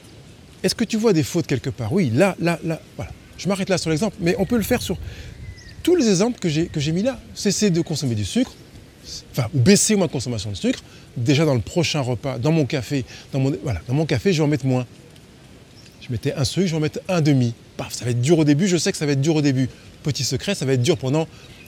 est-ce 0.63 0.77
que 0.77 0.85
tu 0.85 0.97
vois 0.97 1.13
des 1.13 1.25
fautes 1.25 1.49
quelque 1.49 1.71
part? 1.71 1.93
Oui, 1.93 2.13
là, 2.15 2.37
là, 2.41 2.61
là, 2.63 2.81
voilà. 2.97 3.11
Je 3.37 3.49
m'arrête 3.49 3.69
là 3.69 3.79
sur 3.79 3.91
l'exemple, 3.91 4.17
mais 4.21 4.37
on 4.39 4.45
peut 4.45 4.59
le 4.59 4.63
faire 4.63 4.83
sur 4.83 4.97
tous 5.83 5.97
les 5.97 6.09
exemples 6.09 6.39
que 6.39 6.49
j'ai 6.49 6.93
mis 6.93 7.03
là. 7.03 7.19
Cesser 7.35 7.71
de 7.71 7.81
consommer 7.81 8.15
du 8.15 8.25
sucre, 8.25 8.53
enfin, 9.33 9.49
ou 9.55 9.59
baisser 9.59 9.97
ma 9.97 10.07
consommation 10.07 10.51
de 10.51 10.57
sucre. 10.57 10.85
Déjà 11.17 11.45
dans 11.45 11.55
le 11.55 11.61
prochain 11.61 12.01
repas, 12.01 12.39
dans 12.39 12.53
mon 12.53 12.65
café, 12.65 13.05
dans 13.33 13.41
mon, 13.41 13.53
voilà, 13.65 13.81
dans 13.89 13.95
mon 13.95 14.07
café, 14.07 14.33
je 14.33 14.39
vais 14.39 14.45
en 14.45 14.49
mettre 14.49 14.67
moins. 14.67 14.87
Mettais 16.11 16.35
un 16.35 16.45
sucre, 16.45 16.67
je 16.67 16.73
vais 16.73 16.77
en 16.77 16.81
mettre 16.81 17.01
un 17.09 17.21
demi 17.21 17.55
ça 17.89 18.05
va 18.05 18.11
être 18.11 18.21
dur 18.21 18.39
au 18.39 18.45
début, 18.45 18.69
je 18.69 18.77
sais 18.77 18.93
que 18.93 18.99
ça 18.99 19.07
va 19.07 19.13
être 19.13 19.21
dur 19.21 19.37
au 19.37 19.43
début. 19.43 19.69
Petit 20.03 20.25
secret, 20.25 20.55
ça 20.55 20.67
va 20.67 20.75
être 20.75 20.83
dur 20.83 20.97
pendant 20.97 21.27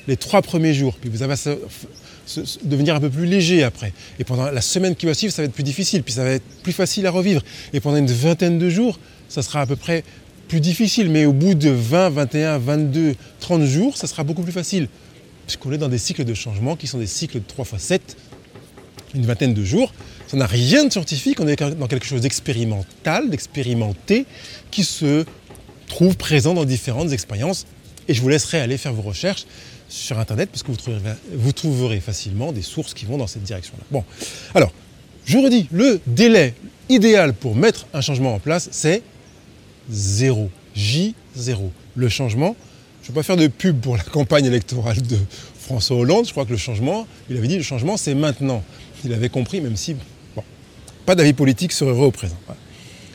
les 0.09 0.17
trois 0.17 0.43
premiers 0.43 0.75
jours. 0.75 0.97
Puis 1.01 1.09
vous 1.09 1.23
allez 1.23 1.35
devenir 2.65 2.95
un 2.95 3.01
peu 3.01 3.11
plus 3.11 3.27
léger 3.27 3.63
après. 3.63 3.93
Et 4.19 4.25
pendant 4.25 4.51
la 4.51 4.61
semaine 4.61 4.95
qui 4.95 5.07
va 5.07 5.15
suivre, 5.15 5.33
ça 5.33 5.43
va 5.43 5.47
être 5.47 5.55
plus 5.55 5.63
difficile. 5.63 6.03
Puis 6.03 6.15
ça 6.15 6.25
va 6.25 6.31
être 6.31 6.45
plus 6.63 6.73
facile 6.73 7.07
à 7.07 7.11
revivre. 7.11 7.43
Et 7.73 7.81
pendant 7.81 7.97
une 7.97 8.07
vingtaine 8.07 8.59
de 8.59 8.69
jours, 8.69 8.99
ça 9.29 9.43
sera 9.43 9.61
à 9.61 9.67
peu 9.67 9.77
près 9.77 10.05
plus 10.49 10.61
difficile. 10.61 11.09
Mais 11.09 11.25
au 11.25 11.33
bout 11.33 11.55
de 11.55 11.71
20, 11.71 12.11
21, 12.11 12.59
22, 12.59 13.15
30 13.41 13.65
jours, 13.65 13.97
ça 13.97 14.07
sera 14.07 14.25
beaucoup 14.25 14.43
plus 14.43 14.53
facile. 14.53 14.89
Puisqu'on 15.47 15.73
est 15.73 15.79
dans 15.79 15.89
des 15.89 15.99
cycles 15.99 16.25
de 16.25 16.35
changement 16.35 16.77
qui 16.77 16.87
sont 16.87 16.99
des 16.99 17.07
cycles 17.07 17.39
de 17.39 17.45
3 17.47 17.67
x 17.73 17.83
7, 17.83 18.17
une 19.15 19.27
vingtaine 19.27 19.55
de 19.55 19.65
jours. 19.65 19.93
Ça 20.33 20.39
n'a 20.39 20.47
rien 20.47 20.87
de 20.87 20.91
scientifique, 20.91 21.41
on 21.41 21.47
est 21.47 21.63
dans 21.63 21.89
quelque 21.89 22.07
chose 22.07 22.23
d'expérimental, 22.23 23.29
d'expérimenté, 23.29 24.25
qui 24.71 24.83
se 24.83 25.27
trouve 25.89 26.17
présent 26.17 26.55
dans 26.55 26.65
différentes 26.65 27.13
expériences. 27.13 27.67
Et 28.09 28.15
je 28.15 28.23
vous 28.23 28.31
laisserai 28.31 28.59
aller 28.59 28.79
faire 28.79 28.95
vos 28.95 29.03
recherches 29.03 29.45
sur 29.91 30.19
Internet 30.19 30.49
parce 30.51 30.63
que 30.63 30.73
vous 31.35 31.53
trouverez, 31.53 32.01
facilement 32.01 32.51
des 32.53 32.63
sources 32.63 32.95
qui 32.95 33.05
vont 33.05 33.19
dans 33.19 33.27
cette 33.27 33.43
direction-là. 33.43 33.85
Bon, 33.91 34.05
alors, 34.55 34.73
je 35.27 35.37
redis, 35.37 35.69
le 35.71 36.01
délai 36.07 36.55
idéal 36.89 37.35
pour 37.35 37.55
mettre 37.55 37.87
un 37.93 38.01
changement 38.01 38.35
en 38.35 38.39
place, 38.39 38.71
c'est 38.73 39.03
0. 39.91 40.49
J0. 40.75 41.13
Le 41.95 42.09
changement, 42.09 42.57
je 43.03 43.09
ne 43.11 43.13
vais 43.13 43.21
pas 43.21 43.23
faire 43.23 43.37
de 43.37 43.49
pub 43.49 43.83
pour 43.83 43.99
la 43.99 44.03
campagne 44.03 44.47
électorale 44.47 45.03
de 45.03 45.19
François 45.61 45.99
Hollande, 45.99 46.27
je 46.27 46.31
crois 46.31 46.47
que 46.47 46.53
le 46.53 46.57
changement, 46.57 47.07
il 47.29 47.37
avait 47.37 47.49
dit 47.49 47.59
le 47.59 47.63
changement 47.63 47.99
c'est 47.99 48.15
maintenant. 48.15 48.65
Il 49.05 49.13
avait 49.13 49.29
compris, 49.29 49.61
même 49.61 49.77
si, 49.77 49.97
pas 51.07 51.15
d'avis 51.15 51.33
politique 51.33 51.73
serait 51.73 51.91
heureux 51.91 52.07
au 52.07 52.11
présent. 52.11 52.37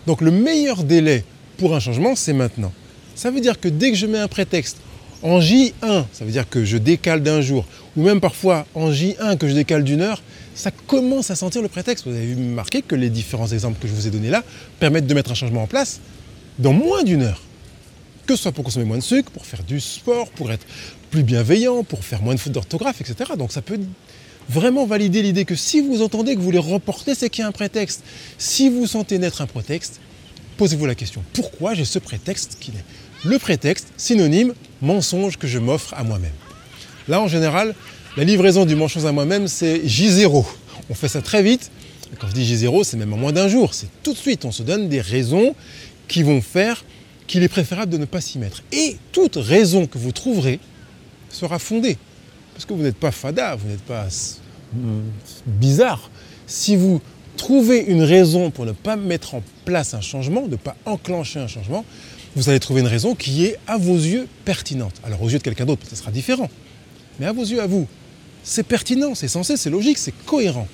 Donc 0.06 0.22
le 0.22 0.32
meilleur 0.32 0.84
délai 0.84 1.24
pour 1.58 1.75
un 1.75 1.79
changement, 1.79 2.15
c'est 2.15 2.34
maintenant. 2.34 2.72
Ça 3.15 3.32
veut 3.32 3.41
dire 3.41 3.60
que 3.60 3.67
dès 3.67 3.91
que 3.91 3.98
je 3.98 4.06
mets 4.06 4.20
un 4.20 4.27
prétexte 4.27 4.77
en 5.24 5.39
J1, 5.39 6.06
ça 6.13 6.24
veut 6.25 6.32
dire 6.32 6.48
que 6.48 6.63
je 6.63 6.77
décale 6.77 7.24
d'un 7.24 7.41
jour, 7.41 7.65
ou 7.96 8.03
même 8.03 8.22
parfois 8.22 8.65
en 8.75 8.91
J1 8.91 9.38
que 9.38 9.48
je 9.48 9.53
décale 9.53 9.84
d'une 9.84 10.01
heure, 10.01 10.22
ça 10.53 10.72
commence 10.72 11.32
à 11.32 11.36
sentir 11.36 11.62
le 11.62 11.67
prétexte. 11.67 12.06
Vous 12.08 12.15
avez 12.15 12.34
remarqué 12.34 12.82
que 12.82 12.96
les 12.96 13.10
différents 13.10 13.48
exemples 13.48 13.79
que 13.79 13.88
je 13.88 13.94
vous 13.94 14.08
ai 14.08 14.12
donnés 14.12 14.29
là 14.29 14.44
permettent 14.79 15.08
de 15.08 15.13
mettre 15.13 15.32
un 15.32 15.36
changement 15.36 15.63
en 15.63 15.67
place 15.67 16.00
dans 16.60 16.74
moins 16.74 17.03
d'une 17.03 17.24
heure. 17.24 17.41
Que 18.25 18.36
ce 18.36 18.44
soit 18.44 18.51
pour 18.51 18.63
consommer 18.63 18.86
moins 18.86 18.98
de 18.98 19.03
sucre, 19.03 19.32
pour 19.32 19.46
faire 19.46 19.63
du 19.63 19.79
sport, 19.79 20.29
pour 20.29 20.51
être 20.51 20.65
plus 21.12 21.24
bienveillant, 21.24 21.84
pour 21.84 22.03
faire 22.03 22.22
moins 22.22 22.36
de 22.36 22.39
fautes 22.39 22.53
d'orthographe, 22.53 23.01
etc. 23.01 23.32
Donc 23.38 23.51
ça 23.51 23.62
peut 23.62 23.79
vraiment 24.50 24.86
valider 24.86 25.22
l'idée 25.22 25.46
que 25.46 25.56
si 25.56 25.82
vous 25.82 26.01
entendez 26.01 26.34
que 26.34 26.39
vous 26.39 26.46
voulez 26.46 26.58
reporter, 26.58 27.16
c'est 27.16 27.30
qu'il 27.30 27.42
y 27.42 27.46
a 27.46 27.48
un 27.48 27.51
prétexte. 27.51 28.04
Si 28.38 28.70
vous 28.70 28.88
sentez 28.88 29.18
naître 29.20 29.42
un 29.42 29.48
prétexte, 29.48 30.00
posez-vous 30.58 30.86
la 30.86 30.96
question, 30.96 31.24
pourquoi 31.34 31.74
j'ai 31.74 31.86
ce 31.86 32.00
prétexte 32.00 32.58
qui 32.60 32.72
est 32.72 32.84
Le 33.27 33.38
prétexte, 33.39 33.88
synonyme, 33.98 34.54
mensonge 34.82 35.38
que 35.38 35.48
je 35.48 35.60
m'offre 35.60 35.94
à 35.96 36.04
moi-même. 36.04 36.34
Là, 37.08 37.22
en 37.22 37.27
général, 37.27 37.75
la 38.16 38.24
livraison 38.24 38.66
du 38.66 38.75
mensonge 38.75 39.06
à 39.06 39.12
moi-même, 39.12 39.48
c'est 39.48 39.80
J0. 39.80 40.46
On 40.89 40.94
fait 40.94 41.08
ça 41.08 41.22
très 41.22 41.44
vite. 41.44 41.72
Quand 42.20 42.27
je 42.27 42.34
dis 42.34 42.54
J0, 42.54 42.84
c'est 42.84 42.98
même 42.98 43.13
en 43.13 43.18
moins 43.18 43.34
d'un 43.34 43.48
jour. 43.48 43.74
C'est 43.74 43.89
tout 44.04 44.13
de 44.13 44.18
suite. 44.18 44.46
On 44.46 44.51
se 44.51 44.63
donne 44.63 44.89
des 44.89 45.01
raisons 45.01 45.56
qui 46.08 46.24
vont 46.24 46.42
faire 46.42 46.84
qu'il 47.27 47.44
est 47.44 47.50
préférable 47.50 47.92
de 47.92 47.98
ne 47.98 48.06
pas 48.06 48.22
s'y 48.22 48.39
mettre. 48.39 48.63
Et 48.72 48.98
toute 49.12 49.36
raison 49.36 49.86
que 49.86 49.98
vous 49.98 50.13
trouverez 50.13 50.60
sera 51.30 51.60
fondée. 51.60 51.98
Parce 52.58 52.66
que 52.66 52.74
vous 52.74 52.82
n'êtes 52.82 52.98
pas 52.98 53.12
fada, 53.12 53.56
vous 53.56 53.70
n'êtes 53.70 53.84
pas 53.84 54.08
bizarre. 55.46 56.10
Si 56.48 56.76
vous 56.76 57.02
trouver 57.38 57.78
une 57.78 58.02
raison 58.02 58.50
pour 58.50 58.66
ne 58.66 58.72
pas 58.72 58.96
mettre 58.96 59.36
en 59.36 59.44
place 59.64 59.94
un 59.94 60.02
changement, 60.02 60.48
ne 60.48 60.56
pas 60.56 60.76
enclencher 60.86 61.38
un 61.40 61.46
changement, 61.46 61.86
vous 62.36 62.50
allez 62.50 62.60
trouver 62.60 62.82
une 62.82 62.88
raison 62.88 63.14
qui 63.14 63.46
est 63.46 63.58
à 63.68 63.78
vos 63.78 63.94
yeux 63.94 64.28
pertinente. 64.44 64.96
Alors 65.04 65.22
aux 65.22 65.30
yeux 65.30 65.38
de 65.38 65.44
quelqu'un 65.44 65.68
d'autre, 65.68 65.86
ça 65.88 65.96
sera 65.96 66.10
différent. 66.10 66.50
Mais 67.20 67.28
à 67.28 67.32
vos 67.32 67.44
yeux, 67.44 67.62
à 67.62 67.68
vous, 67.68 67.86
c'est 68.42 68.64
pertinent, 68.64 69.14
c'est 69.14 69.28
censé, 69.28 69.56
c'est 69.56 69.70
logique, 69.70 70.00
c'est 70.00 70.16
cohérent. 70.26 70.68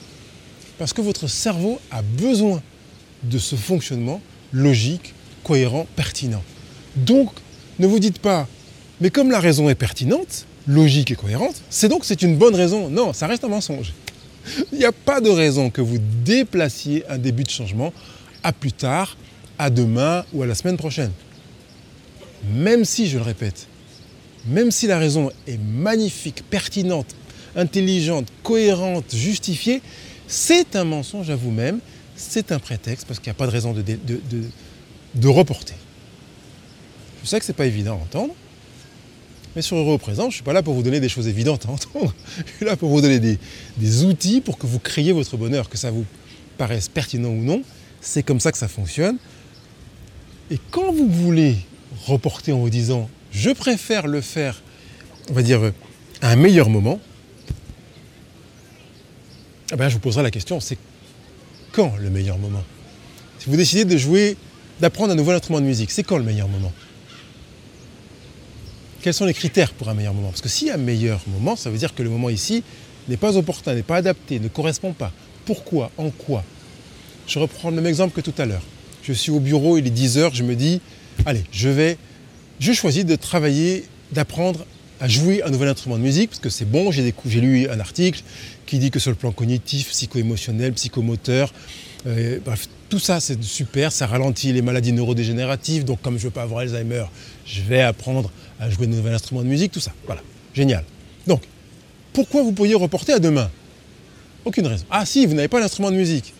Parce 0.78 0.94
que 0.94 1.02
votre 1.02 1.28
cerveau 1.28 1.82
a 1.92 2.02
besoin 2.02 2.62
de 3.24 3.38
ce 3.38 3.58
fonctionnement 3.58 4.22
logique, 4.54 5.13
cohérent, 5.44 5.86
pertinent. 5.98 6.44
Donc, 6.96 7.34
ne 7.78 7.88
vous 7.88 8.00
dites 8.00 8.20
pas, 8.20 8.48
mais 9.02 9.10
comme 9.10 9.32
la 9.32 9.42
raison 9.42 9.68
est 9.68 9.75
pertinente, 9.75 10.46
logique 10.67 11.12
et 11.12 11.15
cohérente, 11.15 11.62
c'est 11.70 11.89
donc 11.89 12.05
c'est 12.05 12.22
une 12.22 12.38
bonne 12.38 12.55
raison. 12.55 12.89
Non, 12.89 13.13
ça 13.13 13.27
reste 13.27 13.43
un 13.43 13.50
mensonge. 13.50 13.93
Il 14.72 14.79
n'y 14.79 14.86
a 14.86 14.91
pas 14.91 15.22
de 15.22 15.29
raison 15.29 15.70
que 15.70 15.82
vous 15.82 15.98
déplaciez 16.24 17.03
un 17.10 17.17
début 17.17 17.43
de 17.43 17.50
changement 17.50 17.93
à 18.43 18.51
plus 18.51 18.74
tard, 18.74 19.17
à 19.58 19.70
demain 19.70 20.25
ou 20.34 20.43
à 20.43 20.46
la 20.46 20.55
semaine 20.55 20.77
prochaine. 20.77 21.12
Même 22.53 22.84
si, 22.84 23.08
je 23.08 23.17
le 23.17 23.24
répète, 23.24 23.67
même 24.46 24.72
si 24.72 24.88
la 24.88 24.98
raison 24.98 25.32
est 25.48 25.60
magnifique, 25.60 26.43
pertinente, 26.50 27.15
intelligente, 27.55 28.27
cohérente, 28.43 29.15
justifiée, 29.15 29.82
c'est 30.27 30.75
un 30.75 30.84
mensonge 30.84 31.29
à 31.29 31.36
vous-même, 31.36 31.79
c'est 32.15 32.51
un 32.51 32.60
prétexte 32.60 33.08
parce 33.08 33.20
qu'il 33.20 33.29
n'y 33.29 33.36
a 33.36 33.39
pas 33.39 33.48
de 33.48 33.51
raison 33.51 33.74
de, 33.74 33.84
de 35.15 35.27
reporter. 35.27 35.75
Je 37.24 37.29
sais 37.29 37.39
que 37.39 37.46
ce 37.46 37.51
n'est 37.51 37.55
pas 37.55 37.65
évident 37.65 37.93
à 37.93 38.03
entendre, 38.03 38.34
mais 39.56 39.62
sur 39.62 39.78
Euro 39.78 39.98
présent, 39.98 40.24
je 40.24 40.28
ne 40.28 40.34
suis 40.34 40.44
pas 40.44 40.54
là 40.54 40.64
pour 40.64 40.74
vous 40.74 40.84
donner 40.84 41.00
des 41.00 41.10
choses 41.10 41.28
évidentes 41.28 41.66
à 41.66 41.70
entendre. 41.70 42.14
Je 42.46 42.52
suis 42.58 42.66
là 42.66 42.76
pour 42.76 42.90
vous 42.90 43.02
donner 43.02 43.20
des, 43.20 44.04
outils 44.04 44.42
pour 44.42 44.58
que 44.58 44.66
vous 44.66 44.80
créiez 44.80 45.12
votre 45.12 45.38
bonheur, 45.38 45.70
que 45.70 45.78
ça 45.78 45.92
vous 45.92 46.06
paraisse 46.58 46.88
pertinent 46.88 47.30
ou 47.30 47.44
non. 47.44 47.62
C'est 48.02 48.24
comme 48.24 48.40
ça 48.40 48.52
que 48.52 48.58
ça 48.58 48.68
fonctionne. 48.68 49.18
Et 50.52 50.60
quand 50.72 50.92
vous 50.92 51.08
voulez 51.08 51.56
reporter 52.06 52.52
en 52.52 52.60
vous 52.60 52.70
disant 52.70 53.10
je 53.32 53.50
préfère 53.50 54.08
le 54.08 54.22
faire, 54.22 54.62
on 55.30 55.34
va 55.34 55.42
dire, 55.42 55.72
à 56.22 56.30
un 56.30 56.36
meilleur 56.36 56.70
moment, 56.70 57.00
eh 59.72 59.76
ben, 59.76 59.90
je 59.90 59.96
vous 59.96 60.00
poserai 60.00 60.24
la 60.24 60.32
question, 60.32 60.60
c'est 60.60 60.78
quand 61.72 61.94
le 62.00 62.10
meilleur 62.10 62.38
moment? 62.38 62.64
Si 63.40 63.50
vous 63.50 63.58
décidez 63.58 63.86
de 63.86 63.98
jouer, 63.98 64.38
d'apprendre 64.80 65.14
un 65.14 65.16
nouvel 65.16 65.36
instrument 65.36 65.60
de 65.60 65.66
musique, 65.66 65.90
c'est 65.92 66.04
quand 66.04 66.18
le 66.18 66.24
meilleur 66.24 66.48
moment? 66.48 66.72
Quels 69.04 69.14
sont 69.14 69.26
les 69.26 69.34
critères 69.34 69.74
pour 69.74 69.90
un 69.90 69.94
meilleur 69.94 70.14
moment? 70.14 70.30
Parce 70.30 70.42
que 70.42 70.48
s'il 70.48 70.70
y 70.70 70.72
a 70.72 70.76
un 70.76 70.78
meilleur 70.78 71.22
moment, 71.28 71.58
ça 71.58 71.70
veut 71.70 71.78
dire 71.78 71.94
que 71.94 72.02
le 72.02 72.10
moment 72.10 72.30
ici 72.30 72.64
n'est 73.10 73.18
pas 73.18 73.36
opportun, 73.36 73.76
n'est 73.76 73.84
pas 73.84 73.98
adapté, 73.98 74.40
ne 74.40 74.48
correspond 74.48 74.94
pas. 74.94 75.12
Pourquoi? 75.46 75.92
En 75.98 76.10
quoi? 76.10 76.44
Je 77.28 77.38
reprends 77.38 77.70
le 77.70 77.76
même 77.76 77.86
exemple 77.86 78.16
que 78.16 78.22
tout 78.22 78.34
à 78.42 78.46
l'heure. 78.46 78.64
Je 79.04 79.12
suis 79.12 79.30
au 79.30 79.42
bureau, 79.42 79.78
il 79.78 79.86
est 79.86 79.90
10 79.90 80.18
heures, 80.18 80.34
je 80.34 80.44
me 80.44 80.56
dis, 80.56 80.80
allez, 81.26 81.44
je 81.52 81.68
vais, 81.68 81.98
je 82.62 82.72
choisis 82.72 83.06
de 83.06 83.16
travailler, 83.18 83.84
d'apprendre 84.14 84.66
à 85.02 85.10
jouer 85.10 85.44
un 85.44 85.50
nouvel 85.50 85.68
instrument 85.68 85.98
de 85.98 86.02
musique, 86.02 86.30
parce 86.30 86.40
que 86.40 86.50
c'est 86.50 86.70
bon, 86.70 86.90
j'ai 86.92 87.14
lu 87.42 87.68
un 87.68 87.82
article 87.82 88.24
qui 88.66 88.80
dit 88.80 88.90
que 88.90 89.00
sur 89.00 89.12
le 89.12 89.18
plan 89.18 89.34
cognitif, 89.34 89.90
psycho-émotionnel, 89.90 90.72
psychomoteur, 90.72 91.54
euh, 92.08 92.40
bref, 92.46 92.70
tout 92.94 93.00
ça 93.00 93.20
c'est 93.20 93.42
super, 93.44 93.92
ça 93.92 94.06
ralentit 94.06 94.54
les 94.54 94.62
maladies 94.62 94.92
neurodégénératives, 94.94 95.84
donc 95.84 96.00
comme 96.04 96.20
je 96.20 96.26
ne 96.26 96.28
veux 96.28 96.30
pas 96.30 96.44
avoir 96.44 96.60
Alzheimer, 96.60 97.06
je 97.44 97.62
vais 97.64 97.82
apprendre 97.82 98.30
à 98.60 98.70
jouer 98.70 98.86
de 98.86 98.92
nouveaux 98.92 99.10
instruments 99.10 99.42
de 99.42 99.48
musique, 99.48 99.72
tout 99.72 99.80
ça. 99.80 99.94
Voilà, 100.06 100.22
génial. 100.54 100.84
Donc, 101.26 101.42
pourquoi 102.14 102.44
vous 102.44 102.52
pourriez 102.52 102.76
reporter 102.76 103.14
à 103.14 103.18
demain? 103.18 103.50
Aucune 104.46 104.68
raison. 104.68 104.86
Ah 104.92 105.08
si, 105.08 105.26
vous 105.26 105.34
n'avez 105.34 105.48
pas 105.48 105.60
l'instrument 105.60 105.90
de 105.90 105.96
musique. 105.96 106.36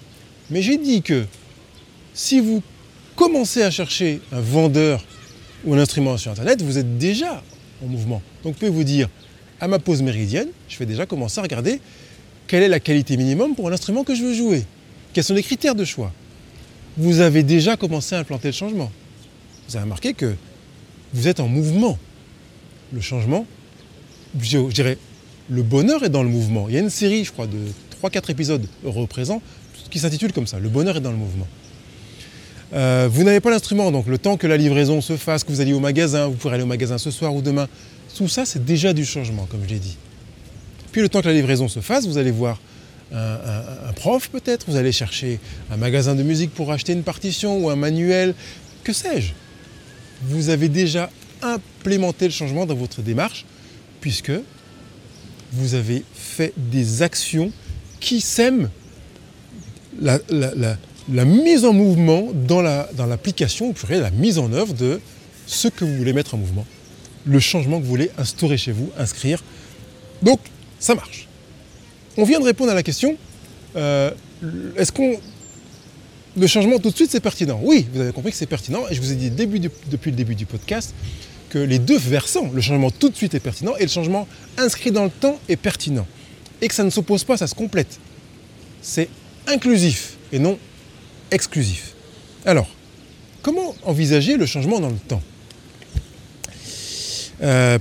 Mais 0.51 0.62
j'ai 0.62 0.77
dit 0.77 1.01
que 1.01 1.25
si 2.13 2.39
vous 2.39 2.62
commencez 3.15 3.63
à 3.63 3.72
chercher 3.72 4.22
un 4.31 4.39
vendeur 4.39 5.03
ou 5.65 5.74
un 5.74 5.79
instrument 5.79 6.17
sur 6.17 6.29
Internet, 6.29 6.62
vous 6.62 6.77
êtes 6.77 7.00
déjà 7.00 7.41
en 7.83 7.88
mouvement. 7.88 8.22
Donc 8.43 8.53
vous 8.53 8.60
pouvez 8.60 8.69
vous 8.69 8.83
dire, 8.83 9.10
à 9.60 9.67
ma 9.67 9.79
pause 9.79 10.03
méridienne, 10.03 10.50
je 10.69 10.77
vais 10.77 10.86
déjà 10.86 11.07
commencer 11.07 11.39
à 11.39 11.41
regarder 11.41 11.81
quelle 12.45 12.62
est 12.62 12.67
la 12.67 12.79
qualité 12.79 13.17
minimum 13.17 13.55
pour 13.55 13.69
un 13.69 13.74
instrument 13.74 14.03
que 14.03 14.13
je 14.13 14.22
veux 14.22 14.36
jouer? 14.36 14.65
Quels 15.13 15.24
sont 15.24 15.33
les 15.33 15.41
critères 15.41 15.74
de 15.74 15.83
choix? 15.83 16.12
Vous 16.97 17.19
avez 17.19 17.43
déjà 17.43 17.75
commencé 17.77 18.15
à 18.15 18.19
implanter 18.19 18.50
le 18.50 18.53
changement. 18.53 18.91
Vous 19.67 19.75
avez 19.75 19.83
remarqué 19.83 20.13
que 20.13 20.35
vous 21.13 21.27
êtes 21.27 21.39
en 21.39 21.47
mouvement. 21.47 21.97
Le 22.91 23.01
changement, 23.01 23.45
je, 24.39 24.59
dirais, 24.71 24.97
le 25.50 25.63
bonheur 25.63 26.03
est 26.03 26.09
dans 26.09 26.23
le 26.23 26.29
mouvement. 26.29 26.67
Il 26.69 26.75
y 26.75 26.77
a 26.77 26.81
une 26.81 26.89
série, 26.89 27.23
je 27.23 27.31
crois, 27.31 27.47
de 27.47 27.57
3-4 28.03 28.31
épisodes 28.31 28.67
représents 28.83 29.41
qui 29.89 30.00
s'intitule 30.00 30.33
comme 30.33 30.47
ça, 30.47 30.59
Le 30.59 30.69
bonheur 30.69 30.97
est 30.97 31.01
dans 31.01 31.12
le 31.12 31.17
mouvement. 31.17 31.47
Euh, 32.73 33.07
vous 33.12 33.23
n'avez 33.23 33.39
pas 33.39 33.51
l'instrument, 33.51 33.91
donc 33.91 34.07
le 34.07 34.17
temps 34.17 34.38
que 34.38 34.47
la 34.47 34.57
livraison 34.57 35.01
se 35.01 35.15
fasse, 35.17 35.43
que 35.43 35.51
vous 35.51 35.62
allez 35.62 35.73
au 35.73 35.79
magasin, 35.79 36.27
vous 36.27 36.33
pourrez 36.33 36.55
aller 36.55 36.63
au 36.63 36.67
magasin 36.67 36.97
ce 36.97 37.12
soir 37.12 37.35
ou 37.35 37.43
demain, 37.43 37.67
tout 38.15 38.27
ça 38.27 38.45
c'est 38.45 38.65
déjà 38.65 38.93
du 38.93 39.05
changement, 39.05 39.45
comme 39.45 39.62
je 39.63 39.69
l'ai 39.69 39.79
dit. 39.79 39.97
Puis 40.91 41.01
le 41.01 41.09
temps 41.09 41.21
que 41.21 41.27
la 41.27 41.33
livraison 41.33 41.67
se 41.67 41.79
fasse, 41.79 42.07
vous 42.07 42.17
allez 42.17 42.31
voir 42.31 42.59
un, 43.13 43.93
prof 43.93 44.29
peut-être, 44.29 44.65
vous 44.67 44.75
allez 44.75 44.91
chercher 44.91 45.39
un 45.72 45.77
magasin 45.77 46.15
de 46.15 46.24
musique 46.24 46.53
pour 46.53 46.72
acheter 46.72 46.93
une 46.93 47.03
partition 47.03 47.58
ou 47.60 47.70
un 47.70 47.75
manuel, 47.75 48.34
que 48.84 48.93
sais-je? 48.93 49.34
Vous 50.24 50.50
avez 50.50 50.70
déjà 50.70 51.10
implémenté 51.41 52.25
le 52.25 52.32
changement 52.32 52.65
dans 52.65 52.75
votre 52.75 53.01
démarche, 53.01 53.46
puisque 54.01 54.32
vous 55.51 55.75
avez 55.75 56.03
fait 56.13 56.53
des 56.58 57.01
actions 57.01 57.51
qui 58.00 58.22
sèment 58.22 58.70
la, 60.01 60.20
mise 61.25 61.65
en 61.65 61.74
mouvement 61.74 62.29
dans 62.34 62.62
l'application, 62.62 63.74
la, 63.89 63.98
ou 63.98 64.01
la 64.01 64.12
mise 64.12 64.39
en 64.39 64.51
œuvre 64.53 64.74
de 64.74 65.00
ce 65.46 65.67
que 65.67 65.86
vous 65.86 65.96
voulez 65.96 66.13
mettre 66.13 66.36
en 66.36 66.38
mouvement, 66.38 66.65
le 67.25 67.39
changement 67.39 67.77
que 67.79 67.84
vous 67.84 67.89
voulez 67.89 68.12
instaurer 68.17 68.58
chez 68.58 68.72
vous, 68.72 68.89
inscrire. 68.98 69.43
Donc, 70.22 70.39
ça 70.79 70.96
marche. 70.96 71.27
On 72.17 72.24
vient 72.24 72.39
de 72.39 72.46
répondre 72.46 72.72
à 72.72 72.75
la 72.75 72.84
question, 72.84 73.17
euh, 73.75 74.12
est-ce 74.77 74.91
qu'on... 74.91 75.20
Le 76.36 76.48
changement 76.48 76.79
tout 76.79 76.89
de 76.89 76.96
suite, 76.96 77.12
c'est 77.12 77.20
pertinent? 77.20 77.60
Oui, 77.62 77.86
vous 77.93 78.01
avez 78.01 78.12
compris 78.12 78.32
que 78.32 78.38
c'est 78.38 78.48
pertinent, 78.48 78.84
et 78.89 78.96
je 78.96 79.01
vous 79.01 79.12
ai 79.12 79.15
dit 79.15 79.29
depuis 79.29 80.12
le 80.12 80.17
début 80.17 80.34
du 80.34 80.48
podcast 80.48 80.96
que 81.50 81.60
les 81.60 81.77
deux 81.77 81.98
versants, 81.98 82.50
le 82.51 82.62
changement 82.62 82.89
tout 82.89 83.10
de 83.10 83.15
suite 83.15 83.36
est 83.36 83.39
pertinent, 83.39 83.75
et 83.77 83.84
le 83.84 83.89
changement 83.89 84.27
inscrit 84.58 84.91
dans 84.91 85.03
le 85.03 85.12
temps 85.12 85.39
est 85.48 85.55
pertinent. 85.55 86.08
Et 86.62 86.67
que 86.67 86.74
ça 86.74 86.84
ne 86.84 86.89
s'oppose 86.89 87.24
pas, 87.24 87.38
ça 87.38 87.46
se 87.46 87.53
complète. 87.53 88.00
C'est 88.82 89.10
inclusif 89.48 90.17
et 90.32 90.39
non 90.39 90.58
exclusif. 91.29 91.93
Alors, 92.46 92.67
comment 93.43 93.75
envisager 93.84 94.38
le 94.38 94.46
changement 94.46 94.79
dans 94.79 94.89
le 94.89 94.98
temps? 94.98 95.22
Euh, 97.43 97.77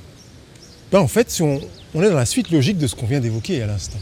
ben 0.91 1.01
En 1.01 1.09
fait, 1.09 1.31
si 1.31 1.43
on, 1.43 1.61
est 1.95 2.11
dans 2.11 2.17
la 2.17 2.27
suite 2.27 2.51
logique 2.51 2.79
de 2.79 2.87
ce 2.87 2.95
qu'on 2.95 3.07
vient 3.07 3.21
d'évoquer 3.21 3.63
à 3.63 3.67
l'instant, 3.67 3.99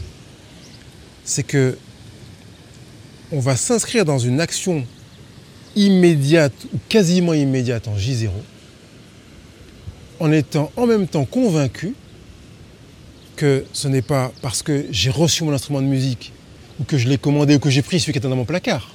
c'est 1.23 1.43
que 1.43 1.77
on 3.31 3.39
va 3.39 3.55
s'inscrire 3.55 4.05
dans 4.05 4.19
une 4.19 4.41
action 4.41 4.85
immédiate 5.75 6.53
ou 6.73 6.77
quasiment 6.89 7.33
immédiate 7.33 7.87
en 7.87 7.95
J0 7.95 8.29
en 10.19 10.31
étant 10.31 10.71
en 10.75 10.85
même 10.85 11.07
temps 11.07 11.25
convaincu 11.25 11.95
que 13.35 13.65
ce 13.73 13.87
n'est 13.87 14.03
pas 14.03 14.31
parce 14.41 14.61
que 14.61 14.85
j'ai 14.91 15.09
reçu 15.09 15.43
mon 15.43 15.51
instrument 15.51 15.81
de 15.81 15.87
musique 15.87 16.31
ou 16.79 16.83
que 16.83 16.97
je 16.97 17.07
l'ai 17.07 17.17
commandé 17.17 17.55
ou 17.55 17.59
que 17.59 17.71
j'ai 17.71 17.81
pris 17.81 17.99
celui 17.99 18.13
qui 18.13 18.19
est 18.19 18.21
dans 18.21 18.35
mon 18.35 18.45
placard, 18.45 18.93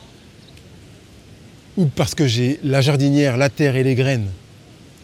ou 1.76 1.87
parce 1.87 2.14
que 2.14 2.26
j'ai 2.28 2.61
la 2.62 2.80
jardinière, 2.80 3.37
la 3.37 3.50
terre 3.50 3.75
et 3.75 3.83
les 3.83 3.97
graines, 3.97 4.28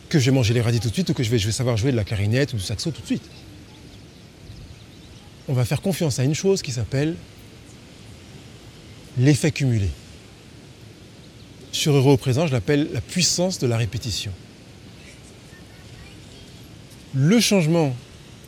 que 0.09 0.21
je 0.21 0.27
vais 0.27 0.35
manger 0.35 0.55
les 0.55 0.61
radis 0.61 0.79
tout 0.79 0.89
de 0.89 0.95
suite 0.95 1.11
ou 1.11 1.15
que 1.15 1.25
je 1.25 1.31
vais 1.31 1.39
savoir 1.53 1.77
jouer 1.77 1.91
de 1.91 1.97
la 1.97 2.05
clarinette 2.05 2.53
ou 2.53 2.57
du 2.57 2.63
saxo 2.63 2.93
tout 2.93 3.03
de 3.03 3.07
suite. 3.07 3.23
On 5.49 5.53
va 5.53 5.65
faire 5.65 5.81
confiance 5.81 6.19
à 6.19 6.25
une 6.25 6.35
chose 6.35 6.63
qui 6.63 6.73
s'appelle 6.73 7.15
l'effet 9.19 9.51
cumulé. 9.51 9.89
Sur 11.73 11.95
Euro 11.95 12.13
au 12.13 12.17
présent, 12.17 12.47
je 12.47 12.53
l'appelle 12.53 12.89
la 12.93 13.01
puissance 13.01 13.59
de 13.59 13.67
la 13.67 13.77
répétition. 13.77 14.33
Le 17.15 17.41
changement 17.41 17.95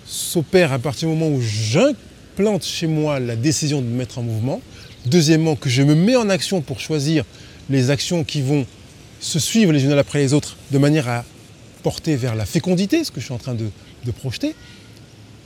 s'opère 0.06 0.72
à 0.72 0.78
partir 0.78 1.08
du 1.08 1.14
moment 1.14 1.34
où 1.34 1.40
je 1.40 1.94
plante 2.36 2.64
chez 2.64 2.86
moi 2.86 3.20
la 3.20 3.36
décision 3.36 3.80
de 3.80 3.86
me 3.86 3.96
mettre 3.96 4.18
en 4.18 4.22
mouvement. 4.22 4.60
Deuxièmement, 5.06 5.56
que 5.56 5.68
je 5.68 5.82
me 5.82 5.94
mets 5.94 6.16
en 6.16 6.28
action 6.28 6.60
pour 6.60 6.80
choisir 6.80 7.24
les 7.70 7.90
actions 7.90 8.24
qui 8.24 8.40
vont 8.40 8.66
se 9.20 9.38
suivre 9.38 9.72
les 9.72 9.84
unes 9.84 9.92
après 9.92 10.18
les 10.18 10.34
autres 10.34 10.56
de 10.70 10.78
manière 10.78 11.08
à 11.08 11.24
porter 11.82 12.16
vers 12.16 12.34
la 12.34 12.46
fécondité, 12.46 13.04
ce 13.04 13.10
que 13.10 13.20
je 13.20 13.26
suis 13.26 13.34
en 13.34 13.38
train 13.38 13.54
de, 13.54 13.70
projeter. 14.12 14.54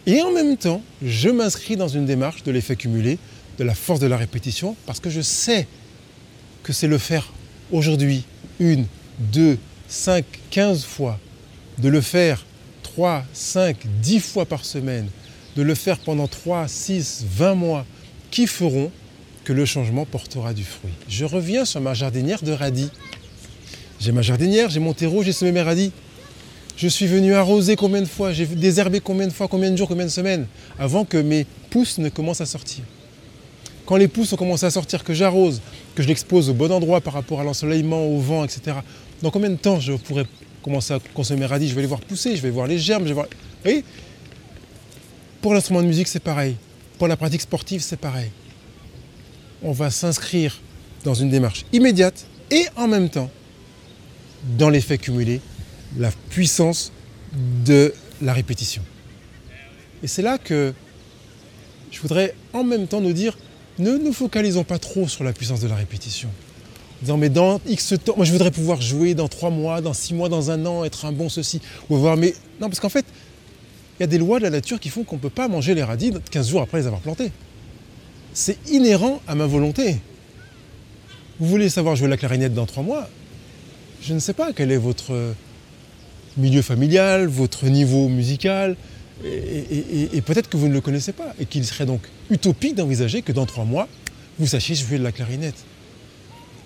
Et 0.06 0.22
en 0.22 0.32
même 0.32 0.56
temps, 0.56 0.82
je 1.02 1.28
m'inscris 1.28 1.76
dans 1.76 1.88
une 1.88 2.06
démarche 2.06 2.42
de 2.42 2.50
l'effet 2.50 2.76
cumulé, 2.76 3.18
de 3.58 3.64
la 3.64 3.74
force 3.74 4.00
de 4.00 4.06
la 4.06 4.16
répétition, 4.16 4.76
parce 4.86 5.00
que 5.00 5.10
je 5.10 5.20
sais 5.20 5.66
que 6.62 6.72
c'est 6.72 6.86
le 6.86 6.98
faire 6.98 7.32
aujourd'hui, 7.70 8.24
une, 8.60 8.86
deux, 9.18 9.58
cinq, 9.88 10.24
quinze 10.50 10.84
fois, 10.84 11.18
de 11.78 11.88
le 11.88 12.00
faire 12.00 12.44
trois, 12.82 13.24
cinq, 13.32 13.76
dix 14.02 14.20
fois 14.20 14.46
par 14.46 14.64
semaine, 14.64 15.08
de 15.56 15.62
le 15.62 15.74
faire 15.74 15.98
pendant 15.98 16.28
3, 16.28 16.68
6, 16.68 17.24
20 17.30 17.54
mois, 17.54 17.86
qui 18.30 18.46
feront 18.46 18.90
que 19.44 19.52
le 19.52 19.64
changement 19.64 20.04
portera 20.04 20.54
du 20.54 20.64
fruit. 20.64 20.92
Je 21.08 21.24
reviens 21.24 21.64
sur 21.64 21.80
ma 21.80 21.94
jardinière 21.94 22.42
de 22.42 22.52
radis. 22.52 22.90
J'ai 23.98 24.12
ma 24.12 24.22
jardinière, 24.22 24.70
j'ai 24.70 24.80
mon 24.80 24.94
terreau, 24.94 25.22
j'ai 25.22 25.32
semé 25.32 25.52
mes 25.52 25.62
radis. 25.62 25.92
Je 26.78 26.86
suis 26.86 27.08
venu 27.08 27.34
arroser 27.34 27.74
combien 27.74 28.00
de 28.00 28.06
fois, 28.06 28.32
j'ai 28.32 28.46
désherbé 28.46 29.00
combien 29.00 29.26
de 29.26 29.32
fois, 29.32 29.48
combien 29.48 29.68
de 29.68 29.76
jours, 29.76 29.88
combien 29.88 30.04
de 30.04 30.10
semaines, 30.10 30.46
avant 30.78 31.04
que 31.04 31.16
mes 31.16 31.44
pousses 31.70 31.98
ne 31.98 32.08
commencent 32.08 32.40
à 32.40 32.46
sortir. 32.46 32.84
Quand 33.84 33.96
les 33.96 34.06
pousses 34.06 34.32
ont 34.32 34.36
commencé 34.36 34.64
à 34.64 34.70
sortir, 34.70 35.02
que 35.02 35.12
j'arrose, 35.12 35.60
que 35.96 36.04
je 36.04 36.08
l'expose 36.08 36.48
au 36.48 36.54
bon 36.54 36.70
endroit 36.70 37.00
par 37.00 37.14
rapport 37.14 37.40
à 37.40 37.42
l'ensoleillement, 37.42 38.06
au 38.06 38.20
vent, 38.20 38.44
etc. 38.44 38.76
Dans 39.22 39.32
combien 39.32 39.50
de 39.50 39.56
temps 39.56 39.80
je 39.80 39.94
pourrais 39.94 40.24
commencer 40.62 40.94
à 40.94 41.00
consommer 41.14 41.46
radis? 41.46 41.68
Je 41.68 41.74
vais 41.74 41.80
les 41.80 41.88
voir 41.88 42.00
pousser, 42.00 42.36
je 42.36 42.42
vais 42.42 42.50
voir 42.50 42.68
les 42.68 42.78
germes, 42.78 43.02
je 43.02 43.08
vais 43.08 43.14
voir... 43.14 43.26
Vous 43.26 43.62
voyez? 43.64 43.84
Pour 45.42 45.54
l'instrument 45.54 45.82
de 45.82 45.88
musique, 45.88 46.06
c'est 46.06 46.22
pareil. 46.22 46.54
Pour 46.96 47.08
la 47.08 47.16
pratique 47.16 47.40
sportive, 47.40 47.80
c'est 47.80 47.96
pareil. 47.96 48.30
On 49.64 49.72
va 49.72 49.90
s'inscrire 49.90 50.60
dans 51.02 51.14
une 51.14 51.28
démarche 51.28 51.64
immédiate 51.72 52.24
et 52.52 52.66
en 52.76 52.86
même 52.86 53.08
temps 53.08 53.30
dans 54.56 54.70
l'effet 54.70 54.98
cumulé, 54.98 55.40
la 55.96 56.10
puissance 56.30 56.92
de 57.64 57.94
la 58.20 58.32
répétition. 58.32 58.82
Et 60.02 60.06
c'est 60.06 60.22
là 60.22 60.38
que 60.38 60.74
je 61.90 62.00
voudrais 62.00 62.34
en 62.52 62.64
même 62.64 62.86
temps 62.86 63.00
nous 63.00 63.12
dire, 63.12 63.38
ne 63.78 63.96
nous 63.96 64.12
focalisons 64.12 64.64
pas 64.64 64.78
trop 64.78 65.08
sur 65.08 65.24
la 65.24 65.32
puissance 65.32 65.60
de 65.60 65.68
la 65.68 65.74
répétition. 65.74 66.28
En 66.28 67.02
disant, 67.02 67.16
mais 67.16 67.28
dans 67.28 67.60
X 67.66 67.94
temps, 68.04 68.14
moi 68.16 68.24
je 68.24 68.32
voudrais 68.32 68.50
pouvoir 68.50 68.80
jouer 68.80 69.14
dans 69.14 69.28
3 69.28 69.50
mois, 69.50 69.80
dans 69.80 69.92
6 69.92 70.14
mois, 70.14 70.28
dans 70.28 70.50
un 70.50 70.66
an, 70.66 70.84
être 70.84 71.04
un 71.04 71.12
bon 71.12 71.28
ceci, 71.28 71.60
ou 71.88 71.96
mais 72.16 72.34
non, 72.60 72.68
parce 72.68 72.80
qu'en 72.80 72.88
fait, 72.88 73.06
il 73.98 74.02
y 74.02 74.04
a 74.04 74.08
des 74.08 74.18
lois 74.18 74.38
de 74.38 74.44
la 74.44 74.50
nature 74.50 74.78
qui 74.80 74.90
font 74.90 75.04
qu'on 75.04 75.16
ne 75.16 75.20
peut 75.20 75.30
pas 75.30 75.48
manger 75.48 75.74
les 75.74 75.82
radis 75.82 76.12
15 76.30 76.50
jours 76.50 76.62
après 76.62 76.78
les 76.78 76.86
avoir 76.86 77.00
plantés. 77.00 77.32
C'est 78.32 78.58
inhérent 78.68 79.20
à 79.26 79.34
ma 79.34 79.46
volonté. 79.46 79.96
Vous 81.40 81.46
voulez 81.46 81.68
savoir 81.68 81.96
jouer 81.96 82.08
la 82.08 82.16
clarinette 82.16 82.54
dans 82.54 82.66
trois 82.66 82.82
mois? 82.82 83.08
Je 84.02 84.14
ne 84.14 84.18
sais 84.18 84.34
pas 84.34 84.52
quel 84.52 84.70
est 84.70 84.76
votre 84.76 85.34
milieu 86.38 86.62
familial, 86.62 87.26
votre 87.26 87.66
niveau 87.66 88.08
musical, 88.08 88.76
et, 89.24 90.20
peut-être 90.24 90.48
que 90.48 90.56
vous 90.56 90.68
ne 90.68 90.72
le 90.72 90.80
connaissez 90.80 91.12
pas, 91.12 91.34
et 91.40 91.46
qu'il 91.46 91.64
serait 91.64 91.86
donc 91.86 92.02
utopique 92.30 92.76
d'envisager 92.76 93.22
que 93.22 93.32
dans 93.32 93.46
trois 93.46 93.64
mois, 93.64 93.88
vous 94.38 94.46
sachiez 94.46 94.74
jouer 94.74 94.98
de 94.98 95.02
la 95.02 95.12
clarinette. 95.12 95.64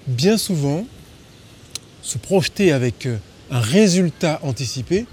Bien 0.07 0.37
souvent, 0.37 0.87
se 2.03 2.19
projeter 2.19 2.73
avec 2.73 3.09
un 3.51 3.61
résultat 3.61 4.41
anticipé, 4.43 5.07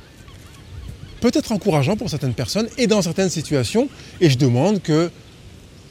peut 1.19 1.31
être 1.33 1.51
encourageant 1.51 1.97
pour 1.97 2.09
certaines 2.09 2.33
personnes 2.33 2.67
et 2.77 2.87
dans 2.87 3.01
certaines 3.01 3.29
situations. 3.29 3.89
Et 4.21 4.29
je 4.29 4.37
demande 4.37 4.81
que, 4.81 5.11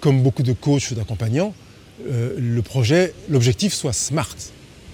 comme 0.00 0.22
beaucoup 0.22 0.42
de 0.42 0.52
coachs 0.52 0.90
ou 0.90 0.94
d'accompagnants, 0.94 1.54
euh, 2.08 2.34
le 2.38 2.62
projet, 2.62 3.14
l'objectif 3.28 3.74
soit 3.74 3.92
SMART. 3.92 4.34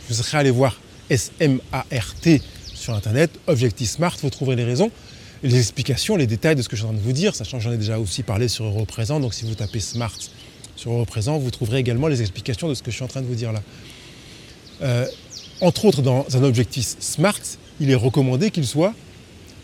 Vous 0.08 0.14
serez 0.14 0.38
allé 0.38 0.50
voir 0.50 0.80
S-M-A-R-T 1.10 2.42
sur 2.84 2.94
Internet, 2.94 3.30
objectif 3.46 3.88
SMART, 3.88 4.16
vous 4.22 4.28
trouverez 4.28 4.56
les 4.56 4.64
raisons, 4.64 4.90
les 5.42 5.56
explications, 5.56 6.16
les 6.16 6.26
détails 6.26 6.54
de 6.54 6.60
ce 6.60 6.68
que 6.68 6.76
je 6.76 6.82
suis 6.82 6.86
en 6.86 6.92
train 6.92 7.00
de 7.00 7.02
vous 7.02 7.12
dire, 7.12 7.34
sachant 7.34 7.56
que 7.56 7.64
j'en 7.64 7.72
ai 7.72 7.78
déjà 7.78 7.98
aussi 7.98 8.22
parlé 8.22 8.46
sur 8.46 8.66
Europrésent, 8.66 9.20
donc 9.20 9.32
si 9.32 9.46
vous 9.46 9.54
tapez 9.54 9.80
SMART 9.80 10.12
sur 10.76 10.92
Europrésent, 10.92 11.38
vous 11.38 11.50
trouverez 11.50 11.78
également 11.78 12.08
les 12.08 12.20
explications 12.20 12.68
de 12.68 12.74
ce 12.74 12.82
que 12.82 12.90
je 12.90 12.96
suis 12.96 13.04
en 13.04 13.08
train 13.08 13.22
de 13.22 13.26
vous 13.26 13.34
dire 13.34 13.52
là. 13.52 13.62
Euh, 14.82 15.06
entre 15.62 15.86
autres, 15.86 16.02
dans 16.02 16.26
un 16.34 16.42
objectif 16.42 16.94
SMART, 17.00 17.40
il 17.80 17.90
est 17.90 17.94
recommandé 17.94 18.50
qu'il 18.50 18.66
soit 18.66 18.92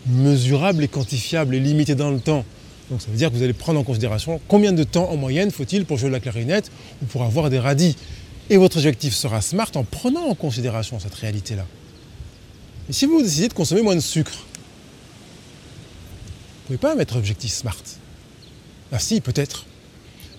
mesurable 0.07 0.83
et 0.83 0.87
quantifiable 0.87 1.53
et 1.53 1.59
limité 1.59 1.93
dans 1.93 2.09
le 2.09 2.19
temps. 2.19 2.43
Donc 2.89 3.03
ça 3.03 3.11
veut 3.11 3.17
dire 3.17 3.29
que 3.29 3.35
vous 3.35 3.43
allez 3.43 3.53
prendre 3.53 3.79
en 3.79 3.83
considération 3.83 4.41
combien 4.47 4.73
de 4.73 4.83
temps 4.83 5.11
en 5.11 5.15
moyenne 5.15 5.51
faut-il 5.51 5.85
pour 5.85 5.99
jouer 5.99 6.09
de 6.09 6.13
la 6.13 6.19
clarinette 6.19 6.71
ou 7.03 7.05
pour 7.05 7.21
avoir 7.21 7.51
des 7.51 7.59
radis. 7.59 7.95
Et 8.49 8.57
votre 8.57 8.77
objectif 8.77 9.13
sera 9.13 9.41
smart 9.41 9.69
en 9.75 9.83
prenant 9.83 10.25
en 10.27 10.33
considération 10.33 10.99
cette 10.99 11.13
réalité-là. 11.13 11.67
Si 12.91 13.05
vous 13.05 13.21
décidez 13.21 13.47
de 13.47 13.53
consommer 13.53 13.81
moins 13.81 13.95
de 13.95 14.01
sucre, 14.01 14.33
vous 14.33 14.39
ne 16.73 16.77
pouvez 16.77 16.77
pas 16.77 16.95
mettre 16.95 17.15
objectif 17.15 17.53
smart. 17.53 17.77
Ah 18.91 18.99
si, 18.99 19.21
peut-être. 19.21 19.65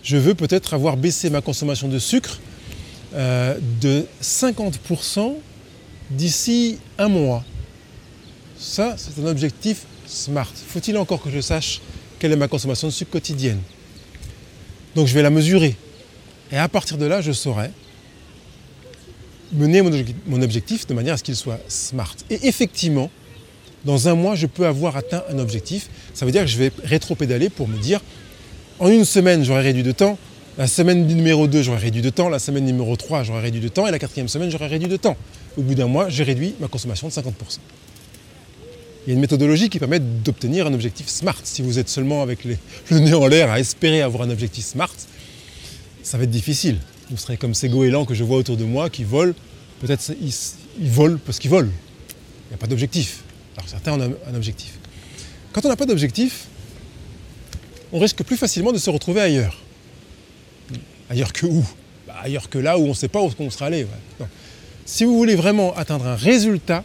Je 0.02 0.18
veux 0.18 0.34
peut-être 0.34 0.74
avoir 0.74 0.98
baissé 0.98 1.30
ma 1.30 1.40
consommation 1.40 1.88
de 1.88 1.98
sucre 1.98 2.40
euh, 3.14 3.56
de 3.80 4.04
50% 4.22 5.34
d'ici 6.10 6.78
un 6.98 7.08
mois. 7.08 7.42
Ça, 8.58 8.96
c'est 8.98 9.18
un 9.22 9.26
objectif 9.26 9.86
SMART. 10.06 10.52
Faut-il 10.68 10.98
encore 10.98 11.22
que 11.22 11.30
je 11.30 11.40
sache 11.40 11.80
quelle 12.18 12.32
est 12.32 12.36
ma 12.36 12.48
consommation 12.48 12.88
de 12.88 12.92
sucre 12.92 13.12
quotidienne? 13.12 13.60
Donc 14.94 15.06
je 15.06 15.14
vais 15.14 15.22
la 15.22 15.30
mesurer. 15.30 15.74
Et 16.50 16.58
à 16.58 16.68
partir 16.68 16.98
de 16.98 17.06
là, 17.06 17.22
je 17.22 17.32
saurai 17.32 17.70
mener 19.52 19.82
mon 20.26 20.42
objectif 20.42 20.86
de 20.86 20.94
manière 20.94 21.14
à 21.14 21.16
ce 21.16 21.22
qu'il 21.22 21.36
soit 21.36 21.60
smart. 21.68 22.16
Et 22.30 22.46
effectivement, 22.46 23.10
dans 23.84 24.08
un 24.08 24.14
mois, 24.14 24.34
je 24.34 24.46
peux 24.46 24.66
avoir 24.66 24.96
atteint 24.96 25.22
un 25.28 25.38
objectif. 25.38 25.88
Ça 26.14 26.24
veut 26.24 26.32
dire 26.32 26.42
que 26.42 26.48
je 26.48 26.58
vais 26.58 26.72
rétro-pédaler 26.84 27.48
pour 27.48 27.68
me 27.68 27.76
dire, 27.78 28.00
en 28.78 28.88
une 28.88 29.04
semaine, 29.04 29.44
j'aurai 29.44 29.62
réduit 29.62 29.82
de 29.82 29.92
temps, 29.92 30.18
la 30.58 30.66
semaine 30.66 31.06
numéro 31.06 31.46
2, 31.46 31.62
j'aurai 31.62 31.78
réduit 31.78 32.02
de 32.02 32.10
temps, 32.10 32.28
la 32.28 32.38
semaine 32.38 32.64
numéro 32.64 32.94
3, 32.96 33.24
j'aurai 33.24 33.40
réduit 33.40 33.60
de 33.60 33.68
temps, 33.68 33.86
et 33.86 33.90
la 33.90 33.98
quatrième 33.98 34.28
semaine, 34.28 34.50
j'aurai 34.50 34.66
réduit 34.66 34.88
de 34.88 34.96
temps. 34.96 35.16
Au 35.56 35.62
bout 35.62 35.74
d'un 35.74 35.86
mois, 35.86 36.08
j'ai 36.08 36.24
réduit 36.24 36.54
ma 36.60 36.68
consommation 36.68 37.08
de 37.08 37.12
50%. 37.12 37.32
Il 39.06 39.10
y 39.10 39.12
a 39.12 39.14
une 39.14 39.20
méthodologie 39.20 39.68
qui 39.68 39.78
permet 39.78 39.98
d'obtenir 39.98 40.66
un 40.66 40.74
objectif 40.74 41.08
SMART. 41.08 41.38
Si 41.42 41.62
vous 41.62 41.78
êtes 41.78 41.88
seulement 41.88 42.22
avec 42.22 42.44
le 42.90 42.98
nez 42.98 43.14
en 43.14 43.26
l'air 43.26 43.50
à 43.50 43.58
espérer 43.58 44.02
avoir 44.02 44.22
un 44.22 44.30
objectif 44.30 44.64
SMART, 44.64 44.94
ça 46.02 46.18
va 46.18 46.24
être 46.24 46.30
difficile. 46.30 46.78
Vous 47.12 47.18
serez 47.18 47.36
comme 47.36 47.52
ces 47.52 47.68
goélands 47.68 48.06
que 48.06 48.14
je 48.14 48.24
vois 48.24 48.38
autour 48.38 48.56
de 48.56 48.64
moi 48.64 48.88
qui 48.88 49.04
volent. 49.04 49.34
Peut-être 49.80 50.12
ils, 50.18 50.90
volent 50.90 51.18
parce 51.26 51.38
qu'ils 51.38 51.50
volent. 51.50 51.68
Il 51.68 52.48
n'y 52.48 52.54
a 52.54 52.56
pas 52.56 52.66
d'objectif. 52.66 53.22
Alors 53.54 53.68
certains 53.68 54.00
ont 54.00 54.16
un 54.26 54.34
objectif. 54.34 54.78
Quand 55.52 55.62
on 55.66 55.68
n'a 55.68 55.76
pas 55.76 55.84
d'objectif, 55.84 56.46
on 57.92 57.98
risque 57.98 58.22
plus 58.24 58.38
facilement 58.38 58.72
de 58.72 58.78
se 58.78 58.88
retrouver 58.88 59.20
ailleurs. 59.20 59.60
Ailleurs 61.10 61.34
que 61.34 61.44
où? 61.44 61.62
Bah, 62.06 62.14
Ailleurs 62.22 62.48
que 62.48 62.58
là 62.58 62.78
où 62.78 62.84
on 62.84 62.88
ne 62.88 62.94
sait 62.94 63.08
pas 63.08 63.20
où 63.20 63.30
on 63.38 63.50
sera 63.50 63.66
allé. 63.66 63.86
Si 64.86 65.04
vous 65.04 65.14
voulez 65.14 65.34
vraiment 65.34 65.76
atteindre 65.76 66.06
un 66.06 66.16
résultat, 66.16 66.82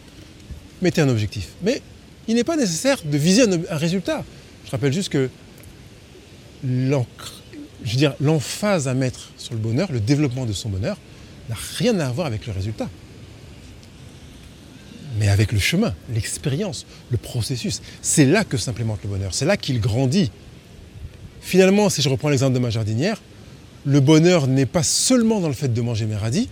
mettez 0.81 0.99
un 0.99 1.07
objectif. 1.07 1.51
Mais 1.63 1.81
il 2.27 2.35
n'est 2.35 2.43
pas 2.43 2.57
nécessaire 2.57 2.97
de 3.05 3.17
viser 3.17 3.43
un, 3.43 3.77
résultat. 3.77 4.25
Je 4.65 4.71
rappelle 4.71 4.91
juste 4.91 5.07
que 5.07 5.29
l'emphase 8.19 8.87
à 8.87 8.93
mettre 8.93 9.31
sur 9.37 9.53
le 9.53 9.59
bonheur, 9.59 9.91
le 9.91 9.99
développement 9.99 10.45
de 10.45 10.53
son 10.53 10.69
bonheur, 10.69 10.97
n'a 11.49 11.55
rien 11.77 11.99
à 11.99 12.11
voir 12.11 12.27
avec 12.27 12.45
le 12.45 12.53
résultat 12.53 12.89
mais 15.17 15.29
avec 15.29 15.51
le 15.51 15.59
chemin, 15.59 15.93
l'expérience, 16.13 16.85
le 17.09 17.17
processus. 17.17 17.81
C'est 18.01 18.25
là 18.25 18.43
que 18.43 18.57
s'implémente 18.57 18.99
le 19.03 19.09
bonheur, 19.09 19.33
c'est 19.33 19.45
là 19.45 19.57
qu'il 19.57 19.79
grandit. 19.79 20.31
Finalement, 21.41 21.89
si 21.89 22.01
je 22.01 22.09
reprends 22.09 22.29
l'exemple 22.29 22.53
de 22.53 22.59
ma 22.59 22.69
jardinière, 22.69 23.21
le 23.85 23.99
bonheur 23.99 24.47
n'est 24.47 24.65
pas 24.65 24.83
seulement 24.83 25.39
dans 25.39 25.47
le 25.47 25.53
fait 25.53 25.73
de 25.73 25.81
manger 25.81 26.05
mes 26.05 26.15
radis, 26.15 26.49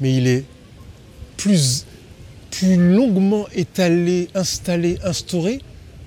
mais 0.00 0.14
il 0.16 0.26
est 0.26 0.44
plus, 1.36 1.84
plus 2.50 2.76
longuement 2.76 3.46
étalé, 3.54 4.28
installé, 4.34 4.98
instauré 5.04 5.60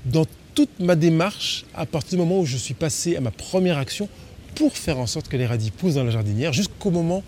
dans 0.05 0.25
toute 0.61 0.79
ma 0.79 0.95
démarche 0.95 1.65
à 1.73 1.87
partir 1.87 2.11
du 2.11 2.17
moment 2.17 2.39
où 2.39 2.45
je 2.45 2.55
suis 2.55 2.75
passé 2.75 3.15
à 3.15 3.19
ma 3.19 3.31
première 3.31 3.79
action 3.79 4.07
pour 4.53 4.77
faire 4.77 4.99
en 4.99 5.07
sorte 5.07 5.27
que 5.27 5.35
les 5.35 5.47
radis 5.47 5.71
poussent 5.71 5.95
dans 5.95 6.03
la 6.03 6.11
jardinière 6.11 6.53
jusqu'au 6.53 6.91
moment 6.91 7.23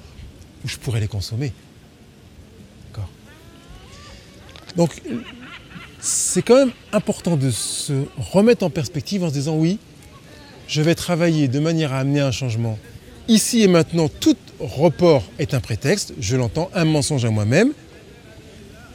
où 0.63 0.67
je 0.67 0.77
pourrais 0.77 0.99
les 0.99 1.07
consommer. 1.07 1.51
Donc 4.75 5.01
c'est 5.99 6.43
quand 6.43 6.57
même 6.57 6.73
important 6.91 7.35
de 7.35 7.49
se 7.49 8.05
remettre 8.17 8.63
en 8.63 8.69
perspective 8.69 9.23
en 9.23 9.29
se 9.29 9.33
disant 9.33 9.55
oui, 9.55 9.79
je 10.67 10.83
vais 10.83 10.93
travailler 10.93 11.47
de 11.47 11.59
manière 11.59 11.91
à 11.91 11.99
amener 12.01 12.19
un 12.19 12.31
changement. 12.31 12.77
Ici 13.27 13.63
et 13.63 13.67
maintenant, 13.67 14.09
tout 14.09 14.37
report 14.59 15.23
est 15.39 15.55
un 15.55 15.59
prétexte, 15.59 16.13
je 16.19 16.35
l'entends, 16.35 16.69
un 16.75 16.85
mensonge 16.85 17.25
à 17.25 17.31
moi-même. 17.31 17.71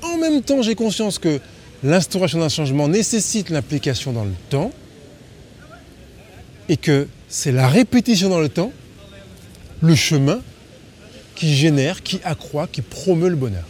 En 0.02 0.16
même 0.16 0.42
temps, 0.42 0.62
j'ai 0.62 0.76
conscience 0.76 1.18
que 1.18 1.40
l'instauration 1.82 2.38
d'un 2.40 2.48
changement 2.48 2.88
nécessite 2.88 3.50
l'implication 3.50 4.12
dans 4.12 4.24
le 4.24 4.34
temps 4.50 4.72
et 6.68 6.76
que 6.76 7.08
c'est 7.28 7.52
la 7.52 7.68
répétition 7.68 8.28
dans 8.28 8.40
le 8.40 8.48
temps, 8.48 8.72
le 9.80 9.94
chemin, 9.94 10.40
qui 11.34 11.54
génère, 11.54 12.02
qui 12.02 12.20
accroît, 12.24 12.66
qui 12.66 12.82
promeut 12.82 13.28
le 13.28 13.36
bonheur. 13.36 13.64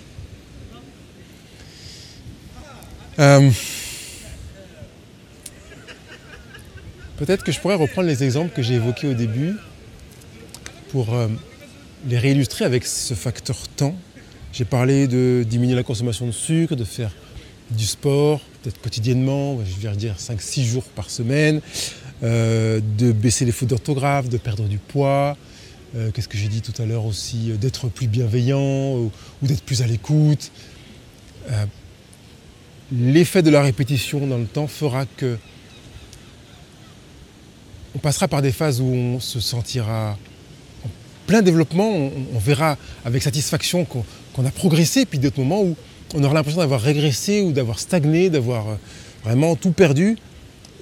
Euh, 3.19 3.51
peut-être 7.19 7.45
que 7.45 7.53
je 7.53 7.61
pourrais 7.61 7.75
reprendre 7.75 8.09
les 8.09 8.25
exemples 8.25 8.55
que 8.55 8.63
j'ai 8.63 8.75
évoqués 8.75 9.09
au 9.09 9.15
début 9.15 9.55
pour 10.91 11.15
euh, 11.15 11.29
les 12.07 12.19
réillustrer 12.19 12.65
avec 12.65 12.87
ce 12.87 13.15
facteur 13.15 13.69
temps. 13.69 13.95
J'ai 14.53 14.65
parlé 14.65 15.07
de 15.09 15.45
diminuer 15.47 15.75
la 15.75 15.83
consommation 15.83 16.27
de 16.27 16.33
sucre, 16.33 16.75
de 16.75 16.85
faire 16.85 17.11
du 17.71 17.87
sport, 17.87 18.41
peut-être 18.63 18.81
quotidiennement, 18.81 19.59
je 19.65 19.87
vais 19.87 19.95
dire 19.97 20.17
5-6 20.19 20.65
jours 20.65 20.85
par 20.85 21.11
semaine, 21.11 21.61
euh, 22.23 22.81
de 22.99 23.13
baisser 23.13 23.45
les 23.45 23.53
fautes 23.53 23.69
d'orthographe, 23.69 24.29
de 24.29 24.39
perdre 24.39 24.65
du 24.65 24.79
poids. 24.79 25.37
Qu'est-ce 26.13 26.29
que 26.29 26.37
j'ai 26.37 26.49
dit 26.49 26.61
tout 26.61 26.83
à 26.83 26.85
l'heure 26.85 27.07
aussi 27.07 27.53
D'être 27.59 27.89
plus 27.89 28.09
bienveillant 28.09 28.95
ou, 28.95 29.11
d'être 29.41 29.63
plus 29.63 29.81
à 29.81 29.87
l'écoute 29.87 30.53
l'effet 32.93 33.43
de 33.43 33.51
la 33.51 33.63
répétition 33.63 34.27
dans 34.27 34.39
le 34.39 34.47
temps 34.47 34.67
fera 34.67 35.05
que 35.17 35.39
on 37.95 37.99
passera 37.99 38.29
par 38.29 38.43
des 38.43 38.53
phases 38.53 38.81
où 38.81 38.87
on 38.87 39.21
se 39.21 39.41
sentira 39.41 40.17
en 40.85 40.89
plein 41.27 41.43
développement, 41.43 41.91
on, 41.91 42.39
verra 42.39 42.77
avec 43.05 43.23
satisfaction 43.23 43.85
qu'on 43.85 44.47
a 44.47 44.51
progressé, 44.51 45.05
puis 45.05 45.19
d'autres 45.19 45.41
moments 45.41 45.63
où 45.63 45.75
on 46.15 46.25
aura 46.25 46.35
l'impression 46.35 46.61
d'avoir 46.61 46.81
régressé 46.81 47.41
ou 47.43 47.53
d'avoir 47.53 47.79
stagné, 47.79 48.31
d'avoir 48.31 48.69
euh, 48.69 48.75
vraiment 49.25 49.57
tout 49.57 49.73
perdu. 49.73 50.17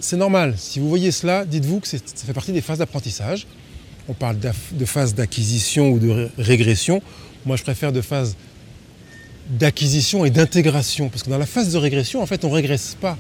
C'est 0.01 0.17
normal. 0.17 0.55
Si 0.57 0.79
vous 0.79 0.89
voyez 0.89 1.11
cela, 1.11 1.45
dites-vous 1.45 1.81
que 1.81 1.89
ça 1.89 1.99
fait 1.99 2.33
partie 2.33 2.53
des 2.53 2.61
phases 2.61 2.79
d'apprentissage. 2.79 3.47
On 4.09 4.15
parle 4.15 4.37
de 4.39 4.85
phase 4.85 5.15
d'acquisition 5.15 5.91
ou 5.91 5.99
de 5.99 6.29
régression. 6.39 7.03
Moi, 7.45 7.57
je 7.57 7.63
préfère 7.63 7.93
de 7.93 8.01
phase 8.01 8.37
d'acquisition 9.51 10.25
et 10.25 10.31
d'intégration. 10.31 11.09
Parce 11.09 11.23
que 11.23 11.31
dans 11.31 11.39
la 11.39 11.47
phase 11.47 11.73
de 11.73 11.79
régression, 11.79 12.23
en 12.23 12.27
fait, 12.27 12.45
on 12.45 12.51
ne 12.51 12.55
régresse 12.55 12.97
pas. 13.01 13.17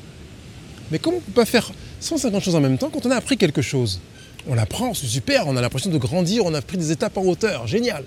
Mais 0.90 0.98
comment 0.98 1.16
on 1.16 1.20
peut 1.20 1.32
pas 1.32 1.44
faire 1.44 1.72
150 2.00 2.42
choses 2.42 2.54
en 2.54 2.60
même 2.60 2.78
temps 2.78 2.90
quand 2.90 3.04
on 3.06 3.10
a 3.10 3.16
appris 3.16 3.36
quelque 3.36 3.62
chose 3.62 4.00
On 4.46 4.54
l'apprend, 4.54 4.94
c'est 4.94 5.06
super, 5.06 5.48
on 5.48 5.56
a 5.56 5.60
l'impression 5.60 5.90
de 5.90 5.98
grandir, 5.98 6.44
on 6.44 6.54
a 6.54 6.62
pris 6.62 6.76
des 6.76 6.92
étapes 6.92 7.16
en 7.16 7.22
hauteur, 7.22 7.66
génial. 7.66 8.04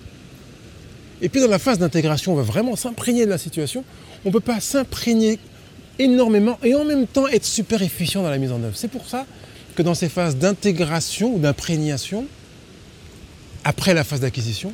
Et 1.21 1.29
puis 1.29 1.41
dans 1.41 1.47
la 1.47 1.59
phase 1.59 1.79
d'intégration, 1.79 2.33
on 2.33 2.35
va 2.35 2.43
vraiment 2.43 2.75
s'imprégner 2.75 3.25
de 3.25 3.29
la 3.29 3.37
situation. 3.37 3.83
On 4.25 4.29
ne 4.29 4.33
peut 4.33 4.39
pas 4.39 4.59
s'imprégner 4.59 5.39
énormément 5.97 6.57
et 6.63 6.73
en 6.75 6.85
même 6.85 7.07
temps 7.07 7.27
être 7.27 7.45
super 7.45 7.81
efficient 7.81 8.23
dans 8.23 8.29
la 8.29 8.37
mise 8.37 8.51
en 8.51 8.63
œuvre. 8.63 8.75
C'est 8.75 8.87
pour 8.87 9.07
ça 9.07 9.25
que 9.75 9.81
dans 9.81 9.93
ces 9.93 10.09
phases 10.09 10.37
d'intégration 10.37 11.33
ou 11.35 11.39
d'imprégnation, 11.39 12.25
après 13.63 13.93
la 13.93 14.03
phase 14.03 14.21
d'acquisition, 14.21 14.73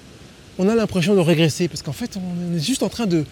on 0.57 0.69
a 0.69 0.75
l'impression 0.75 1.15
de 1.15 1.19
régresser 1.19 1.67
parce 1.67 1.81
qu'en 1.81 1.93
fait, 1.93 2.17
on 2.17 2.55
est 2.55 2.59
juste 2.59 2.83
en 2.83 2.89
train 2.89 3.07
de, 3.07 3.25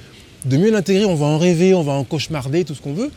mieux 0.45 0.71
l'intégrer. 0.71 1.05
On 1.05 1.15
va 1.15 1.27
en 1.27 1.37
rêver, 1.37 1.73
on 1.73 1.83
va 1.83 1.93
en 1.93 2.03
cauchemarder, 2.03 2.65
tout 2.65 2.75
ce 2.75 2.81
qu'on 2.81 2.93
veut. 2.93 3.11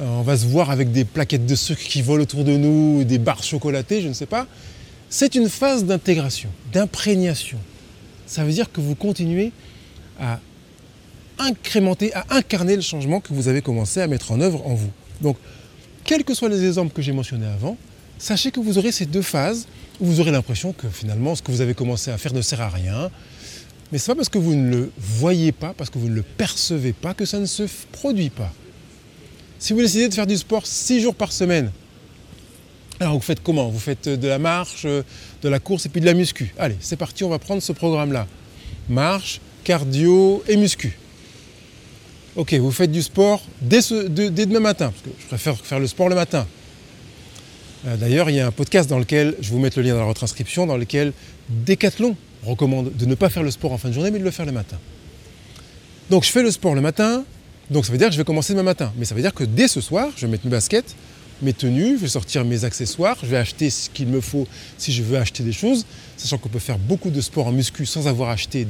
Euh, 0.00 0.04
on 0.18 0.22
va 0.22 0.36
se 0.36 0.46
voir 0.46 0.70
avec 0.70 0.90
des 0.90 1.04
plaquettes 1.04 1.46
de 1.46 1.54
sucre 1.54 1.82
qui 1.82 2.02
volent 2.02 2.22
autour 2.22 2.44
de 2.44 2.56
nous, 2.56 3.04
des 3.04 3.18
barres 3.18 3.42
chocolatées, 3.42 4.00
je 4.00 4.08
ne 4.08 4.12
sais 4.12 4.26
pas. 4.26 4.46
C'est 5.10 5.34
une 5.34 5.48
phase 5.48 5.84
d'intégration, 5.84 6.50
d'imprégnation. 6.72 7.58
Ça 8.28 8.44
veut 8.44 8.52
dire 8.52 8.70
que 8.70 8.80
vous 8.80 8.94
continuez 8.94 9.52
à 10.20 10.38
incrémenter, 11.38 12.12
à 12.14 12.26
incarner 12.30 12.76
le 12.76 12.82
changement 12.82 13.20
que 13.20 13.32
vous 13.32 13.48
avez 13.48 13.62
commencé 13.62 14.00
à 14.00 14.06
mettre 14.06 14.32
en 14.32 14.40
œuvre 14.40 14.66
en 14.66 14.74
vous. 14.74 14.90
Donc, 15.22 15.38
quels 16.04 16.24
que 16.24 16.34
soient 16.34 16.50
les 16.50 16.64
exemples 16.64 16.92
que 16.92 17.00
j'ai 17.00 17.12
mentionnés 17.12 17.46
avant, 17.46 17.78
sachez 18.18 18.50
que 18.50 18.60
vous 18.60 18.76
aurez 18.76 18.92
ces 18.92 19.06
deux 19.06 19.22
phases 19.22 19.66
où 19.98 20.04
vous 20.04 20.20
aurez 20.20 20.30
l'impression 20.30 20.72
que 20.72 20.88
finalement 20.88 21.34
ce 21.34 21.42
que 21.42 21.50
vous 21.50 21.62
avez 21.62 21.74
commencé 21.74 22.10
à 22.10 22.18
faire 22.18 22.34
ne 22.34 22.42
sert 22.42 22.60
à 22.60 22.68
rien. 22.68 23.10
Mais 23.90 23.98
ce 23.98 24.10
n'est 24.10 24.14
pas 24.14 24.18
parce 24.18 24.28
que 24.28 24.38
vous 24.38 24.54
ne 24.54 24.68
le 24.70 24.92
voyez 24.98 25.52
pas, 25.52 25.72
parce 25.72 25.88
que 25.88 25.98
vous 25.98 26.08
ne 26.08 26.14
le 26.14 26.22
percevez 26.22 26.92
pas, 26.92 27.14
que 27.14 27.24
ça 27.24 27.38
ne 27.38 27.46
se 27.46 27.62
produit 27.92 28.30
pas. 28.30 28.52
Si 29.58 29.72
vous 29.72 29.80
décidez 29.80 30.08
de 30.08 30.14
faire 30.14 30.26
du 30.26 30.36
sport 30.36 30.66
six 30.66 31.00
jours 31.00 31.14
par 31.14 31.32
semaine, 31.32 31.72
alors 33.00 33.14
vous 33.14 33.20
faites 33.20 33.42
comment? 33.42 33.68
Vous 33.68 33.78
faites 33.78 34.08
de 34.08 34.28
la 34.28 34.38
marche, 34.38 34.84
de 34.84 35.48
la 35.48 35.58
course 35.58 35.86
et 35.86 35.88
puis 35.88 36.00
de 36.00 36.06
la 36.06 36.14
muscu. 36.14 36.52
Allez, 36.58 36.76
c'est 36.80 36.96
parti, 36.96 37.24
on 37.24 37.28
va 37.28 37.38
prendre 37.38 37.62
ce 37.62 37.72
programme-là. 37.72 38.26
Marche, 38.88 39.40
cardio 39.64 40.42
et 40.48 40.56
muscu. 40.56 40.98
Ok, 42.36 42.54
vous 42.54 42.70
faites 42.70 42.92
du 42.92 43.02
sport 43.02 43.42
dès, 43.60 43.80
dès 44.08 44.46
demain 44.46 44.60
matin, 44.60 44.92
parce 44.92 45.02
que 45.02 45.10
je 45.20 45.26
préfère 45.26 45.56
faire 45.56 45.80
le 45.80 45.86
sport 45.86 46.08
le 46.08 46.14
matin. 46.14 46.46
Euh, 47.86 47.96
d'ailleurs, 47.96 48.30
il 48.30 48.36
y 48.36 48.40
a 48.40 48.46
un 48.46 48.52
podcast 48.52 48.88
dans 48.88 48.98
lequel, 48.98 49.34
je 49.40 49.48
vais 49.48 49.56
vous 49.56 49.60
mettre 49.60 49.78
le 49.78 49.84
lien 49.84 49.94
dans 49.94 50.00
la 50.00 50.06
retranscription, 50.06 50.66
dans 50.66 50.76
lequel 50.76 51.12
Decathlon 51.48 52.16
recommande 52.44 52.92
de 52.96 53.06
ne 53.06 53.14
pas 53.14 53.28
faire 53.28 53.42
le 53.42 53.50
sport 53.50 53.72
en 53.72 53.78
fin 53.78 53.88
de 53.88 53.94
journée, 53.94 54.10
mais 54.10 54.18
de 54.18 54.24
le 54.24 54.30
faire 54.30 54.46
le 54.46 54.52
matin. 54.52 54.78
Donc 56.10 56.24
je 56.24 56.30
fais 56.30 56.42
le 56.42 56.50
sport 56.50 56.74
le 56.74 56.80
matin, 56.80 57.24
donc 57.70 57.84
ça 57.84 57.92
veut 57.92 57.98
dire 57.98 58.08
que 58.08 58.14
je 58.14 58.18
vais 58.18 58.24
commencer 58.24 58.52
demain 58.52 58.62
matin. 58.62 58.92
Mais 58.96 59.04
ça 59.04 59.14
veut 59.14 59.22
dire 59.22 59.34
que 59.34 59.44
dès 59.44 59.68
ce 59.68 59.80
soir, 59.80 60.08
je 60.16 60.26
vais 60.26 60.30
mettre 60.30 60.44
mes 60.44 60.50
baskets, 60.50 60.96
mes 61.42 61.52
tenues, 61.52 61.96
je 61.96 62.02
vais 62.02 62.08
sortir 62.08 62.44
mes 62.44 62.64
accessoires, 62.64 63.16
je 63.22 63.26
vais 63.26 63.36
acheter 63.36 63.70
ce 63.70 63.90
qu'il 63.90 64.08
me 64.08 64.20
faut 64.20 64.46
si 64.76 64.92
je 64.92 65.02
veux 65.02 65.18
acheter 65.18 65.42
des 65.42 65.52
choses, 65.52 65.86
sachant 66.16 66.38
qu'on 66.38 66.48
peut 66.48 66.58
faire 66.58 66.78
beaucoup 66.78 67.10
de 67.10 67.20
sport 67.20 67.46
en 67.46 67.52
muscu 67.52 67.86
sans 67.86 68.08
avoir 68.08 68.30
acheté 68.30 68.66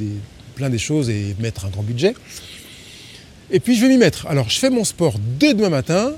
plein 0.55 0.71
des 0.71 0.79
choses 0.79 1.09
et 1.09 1.35
mettre 1.39 1.65
un 1.65 1.69
grand 1.69 1.83
budget. 1.83 2.15
Et 3.51 3.61
puis 3.61 3.77
je 3.77 3.83
vais 3.83 3.89
m'y 3.89 3.99
mettre. 3.99 4.27
Alors 4.27 4.51
je 4.51 4.59
fais 4.59 4.71
mon 4.71 4.85
sport 4.85 5.15
dès 5.39 5.55
demain 5.55 5.71
matin, 5.71 6.13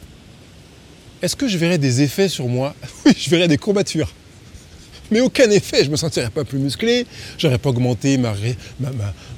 est-ce 1.23 1.37
que 1.37 1.49
je 1.49 1.59
verrai 1.59 1.79
des 1.79 2.03
effets 2.03 2.29
sur 2.29 2.49
moi? 2.49 2.75
Oui, 3.07 3.13
je 3.17 3.31
verrai 3.31 3.49
des 3.49 3.59
courbatures. 3.59 4.13
Mais 5.11 5.21
aucun 5.21 5.51
effet, 5.51 5.79
je 5.81 5.87
ne 5.87 5.93
me 5.93 5.97
sentirais 5.97 6.31
pas 6.31 6.45
plus 6.45 6.59
musclé, 6.59 7.05
j'aurais 7.37 7.59
pas 7.59 7.71
augmenté 7.71 8.17
ma, 8.17 8.33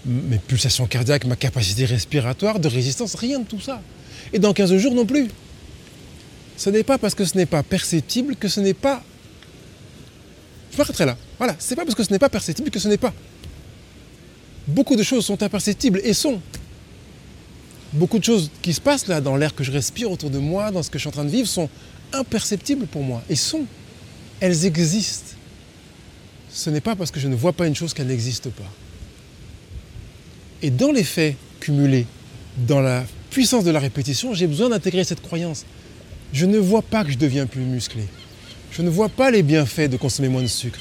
mes 0.05 0.39
pulsations 0.39 0.87
cardiaques, 0.87 1.25
ma 1.25 1.37
capacité 1.37 1.87
respiratoire, 1.87 2.59
de 2.59 2.69
résistance, 2.69 3.15
rien 3.15 3.39
de 3.39 3.47
tout 3.47 3.61
ça. 3.61 3.81
Et 4.35 4.39
dans 4.39 4.53
15 4.53 4.77
jours 4.77 4.95
non 4.95 5.07
plus. 5.07 5.29
Ce 6.57 6.71
n'est 6.71 6.83
pas 6.83 6.99
parce 6.99 7.15
que 7.15 7.25
ce 7.25 7.37
n'est 7.37 7.47
pas 7.47 7.63
perceptible 7.63 8.37
que 8.37 8.49
ce 8.49 8.61
n'est 8.61 8.75
pas. 8.75 9.03
Je 10.73 10.79
m'arrêterai 10.79 11.07
là. 11.07 11.17
Voilà, 11.39 11.57
c'est 11.59 11.77
pas 11.77 11.85
parce 11.85 11.95
que 11.95 12.05
ce 12.05 12.13
n'est 12.13 12.19
pas 12.19 12.29
perceptible 12.29 12.71
que 12.71 12.79
ce 12.79 12.89
n'est 12.89 12.97
pas. 12.97 13.13
Beaucoup 14.67 14.97
de 14.97 15.03
choses 15.03 15.25
sont 15.25 15.43
imperceptibles 15.43 16.01
et 16.05 16.15
sont. 16.15 16.41
Beaucoup 17.93 18.19
de 18.19 18.25
choses 18.25 18.51
qui 18.63 18.73
se 18.73 18.81
passent 18.81 19.07
là, 19.07 19.21
dans 19.21 19.37
l'air 19.37 19.55
que 19.55 19.65
je 19.65 19.73
respire 19.73 20.11
autour 20.11 20.31
de 20.31 20.39
moi, 20.39 20.71
dans 20.71 20.83
ce 20.83 20.89
que 20.89 20.99
je 20.99 21.03
suis 21.03 21.09
en 21.09 21.13
train 21.13 21.25
de 21.25 21.31
vivre, 21.31 21.49
sont 21.49 21.69
imperceptibles 22.13 22.87
pour 22.87 23.03
moi 23.03 23.23
et 23.29 23.37
sont. 23.37 23.67
Elles 24.41 24.65
existent. 24.65 25.37
Ce 26.51 26.71
n'est 26.71 26.81
pas 26.81 26.97
parce 26.97 27.11
que 27.11 27.21
je 27.21 27.29
ne 27.29 27.35
vois 27.35 27.53
pas 27.53 27.67
une 27.67 27.75
chose 27.75 27.93
qu'elle 27.93 28.07
n'existe 28.07 28.51
pas. 28.51 28.71
Et 30.63 30.71
dans 30.71 30.93
les 30.93 31.05
faits 31.05 31.37
cumulés, 31.61 32.07
dans 32.57 32.81
la 32.81 33.05
puissance 33.31 33.65
de 33.65 33.71
la 33.71 33.81
répétition, 33.81 34.33
j'ai 34.35 34.47
besoin 34.47 34.69
d'intégrer 34.69 35.05
cette 35.05 35.23
croyance. 35.23 35.65
Je 36.33 36.47
ne 36.47 36.59
vois 36.59 36.83
pas 36.83 37.05
que 37.05 37.11
je 37.11 37.19
deviens 37.19 37.47
plus 37.47 37.63
musclé. 37.63 38.05
Je 38.71 38.83
ne 38.83 38.89
vois 38.89 39.11
pas 39.11 39.31
les 39.31 39.43
bienfaits 39.43 39.89
de 39.91 39.97
consommer 39.97 40.29
moins 40.29 40.43
de 40.43 40.47
sucre. 40.47 40.81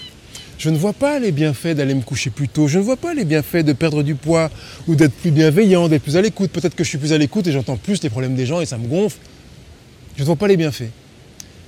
Je 0.57 0.69
ne 0.69 0.77
vois 0.77 0.93
pas 0.93 1.19
les 1.19 1.31
bienfaits 1.31 1.75
d'aller 1.75 1.93
me 1.93 2.03
coucher 2.03 2.29
plus 2.29 2.47
tôt. 2.47 2.67
Je 2.67 2.77
ne 2.77 2.83
vois 2.83 2.95
pas 2.95 3.13
les 3.13 3.25
bienfaits 3.25 3.65
de 3.65 3.73
perdre 3.73 4.03
du 4.03 4.15
poids 4.15 4.49
ou 4.87 4.95
d'être 4.95 5.13
plus 5.13 5.31
bienveillant, 5.31 5.89
d'être 5.89 6.03
plus 6.03 6.15
à 6.17 6.21
l'écoute. 6.21 6.51
Peut-être 6.51 6.75
que 6.75 6.83
je 6.83 6.89
suis 6.89 6.97
plus 6.97 7.13
à 7.13 7.17
l'écoute 7.17 7.47
et 7.47 7.51
j'entends 7.51 7.77
plus 7.77 8.01
les 8.03 8.09
problèmes 8.09 8.35
des 8.35 8.45
gens 8.45 8.61
et 8.61 8.65
ça 8.65 8.77
me 8.77 8.87
gonfle. 8.87 9.17
Je 10.15 10.21
ne 10.21 10.25
vois 10.25 10.35
pas 10.35 10.47
les 10.47 10.57
bienfaits. 10.57 10.91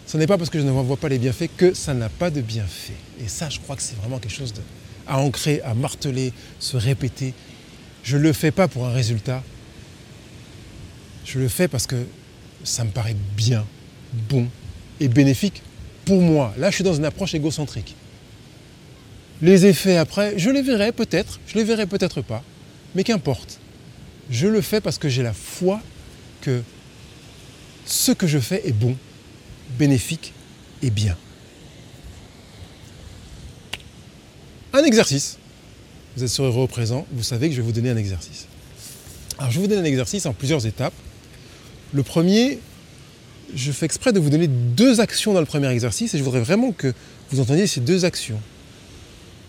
Ce 0.05 0.17
n'est 0.17 0.27
pas 0.27 0.37
parce 0.37 0.49
que 0.49 0.59
je 0.59 0.63
ne 0.63 0.71
vois 0.71 0.97
pas 0.97 1.09
les 1.09 1.17
bienfaits 1.17 1.49
que 1.57 1.73
ça 1.73 1.93
n'a 1.93 2.09
pas 2.09 2.29
de 2.29 2.41
bienfaits. 2.41 2.93
Et 3.19 3.27
ça, 3.27 3.49
je 3.49 3.59
crois 3.59 3.75
que 3.75 3.81
c'est 3.81 3.97
vraiment 3.97 4.19
quelque 4.19 4.35
chose 4.35 4.53
à 5.07 5.19
ancrer, 5.19 5.59
à 5.61 5.73
marteler, 5.73 6.31
se 6.59 6.77
répéter. 6.77 7.33
Je 8.03 8.15
ne 8.17 8.21
le 8.21 8.31
fais 8.31 8.51
pas 8.51 8.67
pour 8.67 8.85
un 8.85 8.93
résultat. 8.93 9.43
Je 11.25 11.39
le 11.39 11.47
fais 11.47 11.67
parce 11.67 11.87
que 11.87 12.05
ça 12.63 12.83
me 12.83 12.91
paraît 12.91 13.15
bien, 13.35 13.65
bon 14.29 14.47
et 14.99 15.07
bénéfique 15.07 15.61
pour 16.05 16.21
moi. 16.21 16.53
Là, 16.57 16.69
je 16.69 16.75
suis 16.75 16.83
dans 16.83 16.93
une 16.93 17.05
approche 17.05 17.33
égocentrique. 17.33 17.95
Les 19.41 19.65
effets 19.65 19.97
après, 19.97 20.37
je 20.37 20.49
les 20.49 20.61
verrai 20.61 20.91
peut-être, 20.91 21.39
je 21.47 21.55
les 21.55 21.63
verrai 21.63 21.85
peut-être 21.85 22.21
pas, 22.21 22.43
mais 22.95 23.03
qu'importe. 23.03 23.59
Je 24.29 24.47
le 24.47 24.61
fais 24.61 24.79
parce 24.79 24.97
que 24.97 25.09
j'ai 25.09 25.23
la 25.23 25.33
foi 25.33 25.81
que 26.41 26.61
ce 27.85 28.11
que 28.11 28.27
je 28.27 28.39
fais 28.39 28.61
est 28.67 28.71
bon, 28.71 28.95
bénéfique 29.77 30.33
et 30.81 30.89
bien. 30.89 31.17
Un 34.71 34.83
exercice. 34.83 35.37
Vous 36.15 36.23
êtes 36.23 36.29
sur 36.29 36.43
Euro 36.43 36.67
présent, 36.67 37.05
vous 37.11 37.23
savez 37.23 37.49
que 37.49 37.55
je 37.55 37.61
vais 37.61 37.65
vous 37.65 37.73
donner 37.73 37.89
un 37.89 37.97
exercice. 37.97 38.47
Alors 39.39 39.51
je 39.51 39.57
vais 39.57 39.63
vous 39.63 39.67
donner 39.67 39.81
un 39.81 39.91
exercice 39.91 40.25
en 40.25 40.33
plusieurs 40.33 40.65
étapes. 40.65 40.93
Le 41.91 42.03
premier, 42.03 42.59
je 43.55 43.71
fais 43.71 43.85
exprès 43.85 44.13
de 44.13 44.19
vous 44.19 44.29
donner 44.29 44.47
deux 44.47 44.99
actions 44.99 45.33
dans 45.33 45.39
le 45.39 45.45
premier 45.45 45.69
exercice 45.69 46.13
et 46.13 46.17
je 46.17 46.23
voudrais 46.23 46.41
vraiment 46.41 46.71
que 46.71 46.93
vous 47.31 47.39
entendiez 47.39 47.67
ces 47.67 47.81
deux 47.81 48.05
actions. 48.05 48.39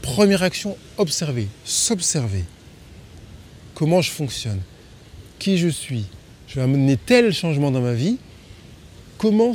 Première 0.02 0.42
action, 0.42 0.76
observer, 0.98 1.48
s'observer. 1.64 2.44
Comment 3.74 4.02
je 4.02 4.10
fonctionne, 4.10 4.60
qui 5.38 5.58
je 5.58 5.68
suis? 5.68 6.04
Je 6.46 6.56
vais 6.56 6.62
amener 6.62 6.96
tel 6.96 7.32
changement 7.32 7.70
dans 7.70 7.80
ma 7.80 7.94
vie. 7.94 8.18
Comment 9.18 9.54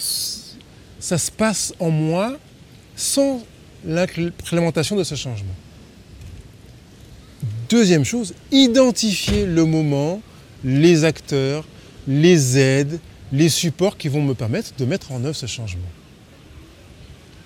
ça 0.99 1.17
se 1.17 1.31
passe 1.31 1.73
en 1.79 1.91
moi 1.91 2.38
sans 2.95 3.43
l'implémentation 3.85 4.95
de 4.95 5.03
ce 5.03 5.15
changement? 5.15 5.55
Deuxième 7.69 8.03
chose, 8.03 8.33
identifier 8.51 9.45
le 9.45 9.63
moment, 9.63 10.21
les 10.63 11.05
acteurs, 11.05 11.65
les 12.07 12.57
aides, 12.57 12.99
les 13.31 13.49
supports 13.49 13.97
qui 13.97 14.07
vont 14.07 14.21
me 14.21 14.33
permettre 14.33 14.71
de 14.77 14.85
mettre 14.85 15.11
en 15.11 15.23
œuvre 15.23 15.35
ce 15.35 15.45
changement. 15.45 15.81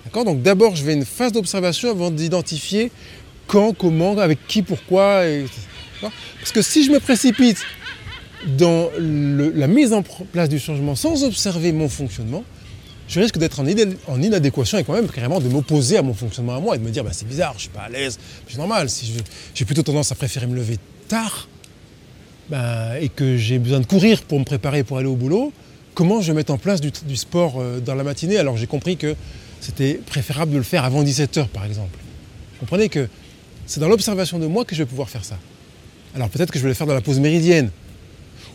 D'accord? 0.04 0.24
Donc 0.24 0.42
d'abord, 0.42 0.76
je 0.76 0.84
vais 0.84 0.94
une 0.94 1.04
phase 1.04 1.32
d'observation 1.32 1.90
avant 1.90 2.10
d'identifier 2.10 2.90
quand, 3.46 3.74
comment, 3.76 4.16
avec 4.18 4.46
qui, 4.46 4.62
pourquoi. 4.62 5.22
Parce 6.00 6.52
que 6.52 6.62
si 6.62 6.84
je 6.84 6.90
me 6.90 7.00
précipite 7.00 7.62
dans 8.46 8.90
la 8.98 9.66
mise 9.66 9.92
en 9.92 10.02
place 10.02 10.48
du 10.48 10.58
changement 10.58 10.94
sans 10.94 11.24
observer 11.24 11.72
mon 11.72 11.88
fonctionnement, 11.88 12.44
je 13.08 13.20
risque 13.20 13.38
d'être 13.38 13.60
en, 13.60 14.22
inadéquation 14.22 14.78
et 14.78 14.84
quand 14.84 14.94
même 14.94 15.08
carrément 15.08 15.40
de 15.40 15.48
m'opposer 15.48 15.98
à 15.98 16.02
mon 16.02 16.14
fonctionnement 16.14 16.56
à 16.56 16.60
moi 16.60 16.74
et 16.74 16.78
de 16.78 16.84
me 16.84 16.90
dire 16.90 17.04
bah, 17.04 17.10
c'est 17.12 17.28
bizarre, 17.28 17.54
je 17.56 17.62
suis 17.62 17.70
pas 17.70 17.82
à 17.82 17.88
l'aise, 17.88 18.18
c'est 18.48 18.58
normal. 18.58 18.88
Si 18.88 19.12
j'ai 19.54 19.64
plutôt 19.64 19.82
tendance 19.82 20.10
à 20.10 20.14
préférer 20.14 20.46
me 20.46 20.56
lever 20.56 20.78
tard, 21.08 21.48
bah, 22.48 22.98
et 23.00 23.08
que 23.08 23.36
j'ai 23.36 23.58
besoin 23.58 23.80
de 23.80 23.86
courir 23.86 24.22
pour 24.22 24.38
me 24.38 24.44
préparer 24.44 24.84
pour 24.84 24.98
aller 24.98 25.06
au 25.06 25.16
boulot, 25.16 25.52
comment 25.94 26.20
je 26.20 26.32
vais 26.32 26.36
mettre 26.36 26.52
en 26.52 26.58
place 26.58 26.80
du, 26.80 27.16
sport 27.16 27.54
euh, 27.58 27.80
dans 27.80 27.94
la 27.94 28.04
matinée 28.04 28.36
alors 28.36 28.56
j'ai 28.56 28.66
compris 28.66 28.96
que 28.96 29.14
c'était 29.60 29.94
préférable 29.94 30.52
de 30.52 30.58
le 30.58 30.62
faire 30.62 30.84
avant 30.84 31.02
17h 31.02 31.46
par 31.48 31.64
exemple. 31.64 31.98
Vous 32.54 32.60
comprenez 32.60 32.88
que 32.88 33.08
c'est 33.66 33.80
dans 33.80 33.88
l'observation 33.88 34.38
de 34.38 34.46
moi 34.46 34.64
que 34.64 34.74
je 34.74 34.82
vais 34.82 34.88
pouvoir 34.88 35.08
faire 35.08 35.24
ça. 35.24 35.38
Alors 36.14 36.28
peut-être 36.28 36.50
que 36.50 36.58
je 36.58 36.64
vais 36.64 36.68
le 36.68 36.74
faire 36.74 36.86
dans 36.86 36.94
la 36.94 37.00
pause 37.00 37.18
méridienne, 37.18 37.70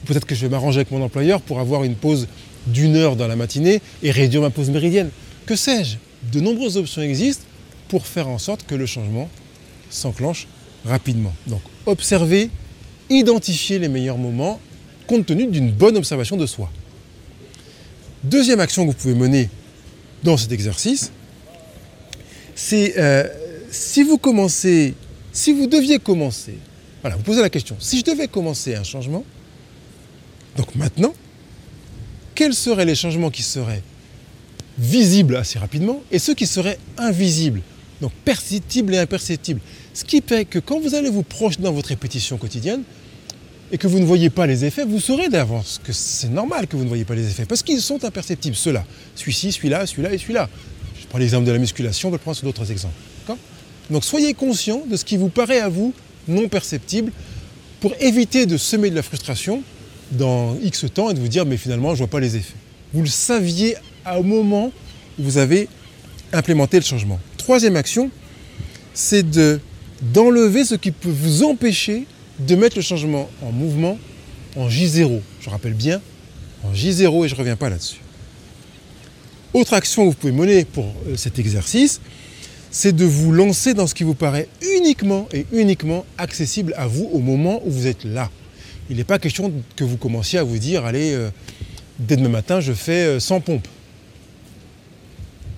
ou 0.02 0.06
peut-être 0.06 0.26
que 0.26 0.36
je 0.36 0.42
vais 0.42 0.50
m'arranger 0.50 0.80
avec 0.80 0.92
mon 0.92 1.02
employeur 1.02 1.42
pour 1.42 1.60
avoir 1.60 1.84
une 1.84 1.96
pause 1.96 2.28
d'une 2.68 2.96
heure 2.96 3.16
dans 3.16 3.28
la 3.28 3.36
matinée 3.36 3.82
et 4.04 4.12
réduire 4.12 4.42
ma 4.42 4.50
pause 4.50 4.70
méridienne. 4.70 5.10
Que 5.46 5.56
sais-je? 5.56 5.98
De 6.32 6.42
nombreuses 6.42 6.78
options 6.78 7.02
existent 7.02 7.46
pour 7.88 8.06
faire 8.06 8.28
en 8.28 8.38
sorte 8.38 8.66
que 8.68 8.76
le 8.76 8.86
changement 8.86 9.30
s'enclenche 9.90 10.48
rapidement. 10.86 11.34
Donc 11.48 11.62
observer 11.86 12.50
identifier 13.10 13.80
les 13.80 13.88
meilleurs 13.88 14.18
moments 14.18 14.60
compte 15.08 15.26
tenu 15.26 15.48
d'une 15.48 15.72
bonne 15.72 15.98
observation 15.98 16.38
de 16.38 16.46
soi. 16.46 16.70
Deuxième 18.24 18.60
action 18.60 18.86
que 18.86 18.92
vous 18.92 18.98
pouvez 18.98 19.14
mener 19.14 19.50
dans 20.24 20.36
cet 20.36 20.52
exercice, 20.52 21.12
c'est 22.54 22.96
euh, 22.98 23.26
si 23.72 24.04
vous 24.04 24.18
commencez, 24.18 24.94
si 25.32 25.54
vous 25.54 25.68
deviez 25.68 26.00
commencer, 26.00 26.56
voilà, 27.02 27.16
vous 27.16 27.24
posez 27.24 27.42
la 27.42 27.50
question, 27.50 27.78
si 27.80 28.00
je 28.00 28.04
devais 28.04 28.28
commencer 28.28 28.76
un 28.76 28.84
changement, 28.84 29.24
donc 30.58 30.76
maintenant, 30.76 31.14
quels 32.36 32.54
seraient 32.54 32.86
les 32.86 32.96
changements 32.96 33.30
qui 33.30 33.44
seraient 33.44 33.84
visibles 34.78 35.38
assez 35.38 35.58
rapidement 35.58 36.02
et 36.12 36.20
ceux 36.20 36.34
qui 36.34 36.46
seraient 36.46 36.80
invisibles, 36.98 37.62
donc 38.02 38.12
perceptibles 38.26 38.94
et 38.94 38.98
imperceptibles? 38.98 39.62
Ce 39.94 40.04
qui 40.04 40.22
fait 40.26 40.44
que 40.44 40.60
quand 40.60 40.82
vous 40.82 40.96
allez 40.96 41.10
vous 41.10 41.24
projeter 41.24 41.64
dans 41.64 41.72
votre 41.72 41.90
répétition 41.90 42.38
quotidienne, 42.38 42.84
et 43.72 43.78
que 43.78 43.88
vous 43.88 44.00
ne 44.00 44.06
voyez 44.06 44.30
pas 44.30 44.48
les 44.48 44.66
effets, 44.66 44.86
vous 44.86 45.00
saurez 45.00 45.30
d'avance 45.30 45.80
que 45.84 45.94
c'est 45.94 46.30
normal 46.30 46.68
que 46.68 46.76
vous 46.76 46.84
ne 46.84 46.90
voyez 46.90 47.06
pas 47.06 47.16
les 47.16 47.28
effets, 47.28 47.46
parce 47.46 47.64
qu'ils 47.64 47.82
sont 47.82 48.04
imperceptibles, 48.04 48.56
ceux-là. 48.56 48.86
Celui-ci, 49.16 49.52
celui-là, 49.52 49.86
celui-là 49.86 50.14
et 50.14 50.18
celui-là. 50.18 50.50
Je 51.00 51.06
prends 51.08 51.20
l'exemple 51.20 51.46
de 51.46 51.52
la 51.52 51.60
musculation, 51.60 52.10
on 52.10 52.12
peut 52.12 52.18
prendre 52.18 52.38
sur 52.38 52.46
d'autres 52.46 52.72
exemples. 52.72 52.96
Donc 53.90 54.04
soyez 54.04 54.34
conscient 54.34 54.84
de 54.88 54.96
ce 54.96 55.04
qui 55.04 55.18
vous 55.18 55.30
paraît 55.30 55.62
à 55.62 55.70
vous 55.70 55.94
non 56.28 56.48
perceptible 56.48 57.12
pour 57.80 57.94
éviter 58.00 58.46
de 58.46 58.58
semer 58.58 58.90
de 58.90 58.96
la 58.96 59.02
frustration 59.02 59.64
dans 60.12 60.56
X 60.62 60.86
temps 60.94 61.10
et 61.10 61.14
de 61.14 61.20
vous 61.20 61.28
dire 61.28 61.46
mais 61.46 61.58
finalement 61.58 61.90
je 61.90 61.94
ne 61.94 61.98
vois 62.00 62.08
pas 62.08 62.20
les 62.20 62.36
effets. 62.36 62.56
Vous 62.94 63.02
le 63.02 63.08
saviez 63.08 63.76
au 64.16 64.24
moment 64.24 64.72
où 65.18 65.24
vous 65.24 65.38
avez 65.38 65.68
implémenté 66.34 66.78
le 66.78 66.84
changement. 66.84 67.20
Troisième 67.38 67.76
action, 67.76 68.12
c'est 68.94 69.26
d'enlever 70.02 70.66
ce 70.66 70.76
qui 70.76 70.92
peut 70.92 71.10
vous 71.10 71.44
empêcher 71.44 72.06
de 72.40 72.56
mettre 72.56 72.78
le 72.78 72.82
changement 72.82 73.30
en 73.42 73.52
mouvement 73.52 73.98
en 74.56 74.68
J0. 74.68 75.22
Je 75.42 75.50
rappelle 75.50 75.74
bien, 75.74 76.02
en 76.64 76.74
J0 76.74 77.26
et 77.26 77.28
je 77.28 77.34
ne 77.34 77.40
reviens 77.40 77.56
pas 77.56 77.70
là-dessus. 77.70 78.00
Autre 79.54 79.74
action 79.74 80.04
que 80.04 80.10
vous 80.10 80.16
pouvez 80.16 80.34
mener 80.34 80.64
pour 80.64 80.86
euh, 81.08 81.16
cet 81.16 81.40
exercice, 81.40 82.02
c'est 82.72 82.96
de 82.96 83.06
vous 83.06 83.32
lancer 83.32 83.74
dans 83.74 83.88
ce 83.88 83.96
qui 83.96 84.04
vous 84.04 84.14
paraît 84.14 84.48
uniquement 84.78 85.28
et 85.34 85.46
uniquement 85.52 86.06
accessible 86.20 86.74
à 86.78 86.86
vous 86.86 87.10
au 87.12 87.20
moment 87.20 87.62
où 87.66 87.72
vous 87.72 87.88
êtes 87.88 88.04
là. 88.04 88.30
Il 88.92 88.98
n'est 88.98 89.04
pas 89.04 89.18
question 89.18 89.52
que 89.76 89.84
vous 89.84 89.98
commenciez 89.98 90.38
à 90.38 90.44
vous 90.44 90.60
dire, 90.60 90.86
allez, 90.86 91.14
euh, 91.14 91.32
dès 91.98 92.16
demain 92.16 92.30
matin, 92.30 92.60
je 92.60 92.74
fais 92.74 93.20
100 93.20 93.36
euh, 93.36 93.40
pompes. 93.40 93.68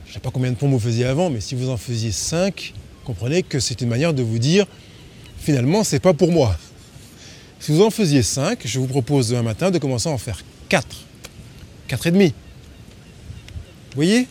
Je 0.05 0.11
ne 0.11 0.13
sais 0.13 0.19
pas 0.19 0.31
combien 0.31 0.51
de 0.51 0.55
pompes 0.55 0.71
vous 0.71 0.79
faisiez 0.79 1.05
avant, 1.05 1.29
mais 1.29 1.41
si 1.41 1.55
vous 1.55 1.69
en 1.69 1.77
faisiez 1.77 2.11
5, 2.11 2.73
comprenez 3.03 3.43
que 3.43 3.59
c'est 3.59 3.81
une 3.81 3.89
manière 3.89 4.13
de 4.13 4.23
vous 4.23 4.39
dire, 4.39 4.65
finalement, 5.37 5.83
ce 5.83 5.95
n'est 5.95 5.99
pas 5.99 6.13
pour 6.13 6.31
moi. 6.31 6.57
Si 7.61 7.71
vous 7.71 7.83
en 7.83 7.91
faisiez 7.91 8.23
5, 8.23 8.59
je 8.65 8.79
vous 8.79 8.87
propose 8.87 9.29
demain 9.29 9.43
matin 9.43 9.69
de 9.69 9.77
commencer 9.77 10.09
à 10.09 10.11
en 10.11 10.17
faire 10.17 10.39
4. 10.69 10.87
4 11.87 12.07
et 12.07 12.11
demi. 12.11 12.25
Vous 12.25 13.95
voyez? 13.95 14.27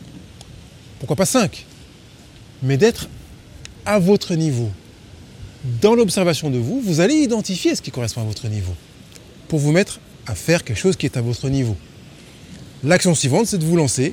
Pourquoi 0.98 1.14
pas 1.14 1.26
5 1.26 1.64
Mais 2.64 2.76
d'être 2.76 3.08
à 3.86 4.00
votre 4.00 4.34
niveau. 4.34 4.68
Dans 5.80 5.94
l'observation 5.94 6.50
de 6.50 6.58
vous, 6.58 6.80
vous 6.80 6.98
allez 6.98 7.14
identifier 7.14 7.76
ce 7.76 7.82
qui 7.82 7.92
correspond 7.92 8.22
à 8.22 8.24
votre 8.24 8.48
niveau 8.48 8.74
pour 9.46 9.60
vous 9.60 9.70
mettre 9.70 10.00
à 10.26 10.34
faire 10.34 10.64
quelque 10.64 10.78
chose 10.78 10.96
qui 10.96 11.06
est 11.06 11.16
à 11.16 11.20
votre 11.20 11.48
niveau. 11.48 11.76
L'action 12.82 13.14
suivante, 13.14 13.46
c'est 13.46 13.58
de 13.58 13.64
vous 13.64 13.76
lancer 13.76 14.12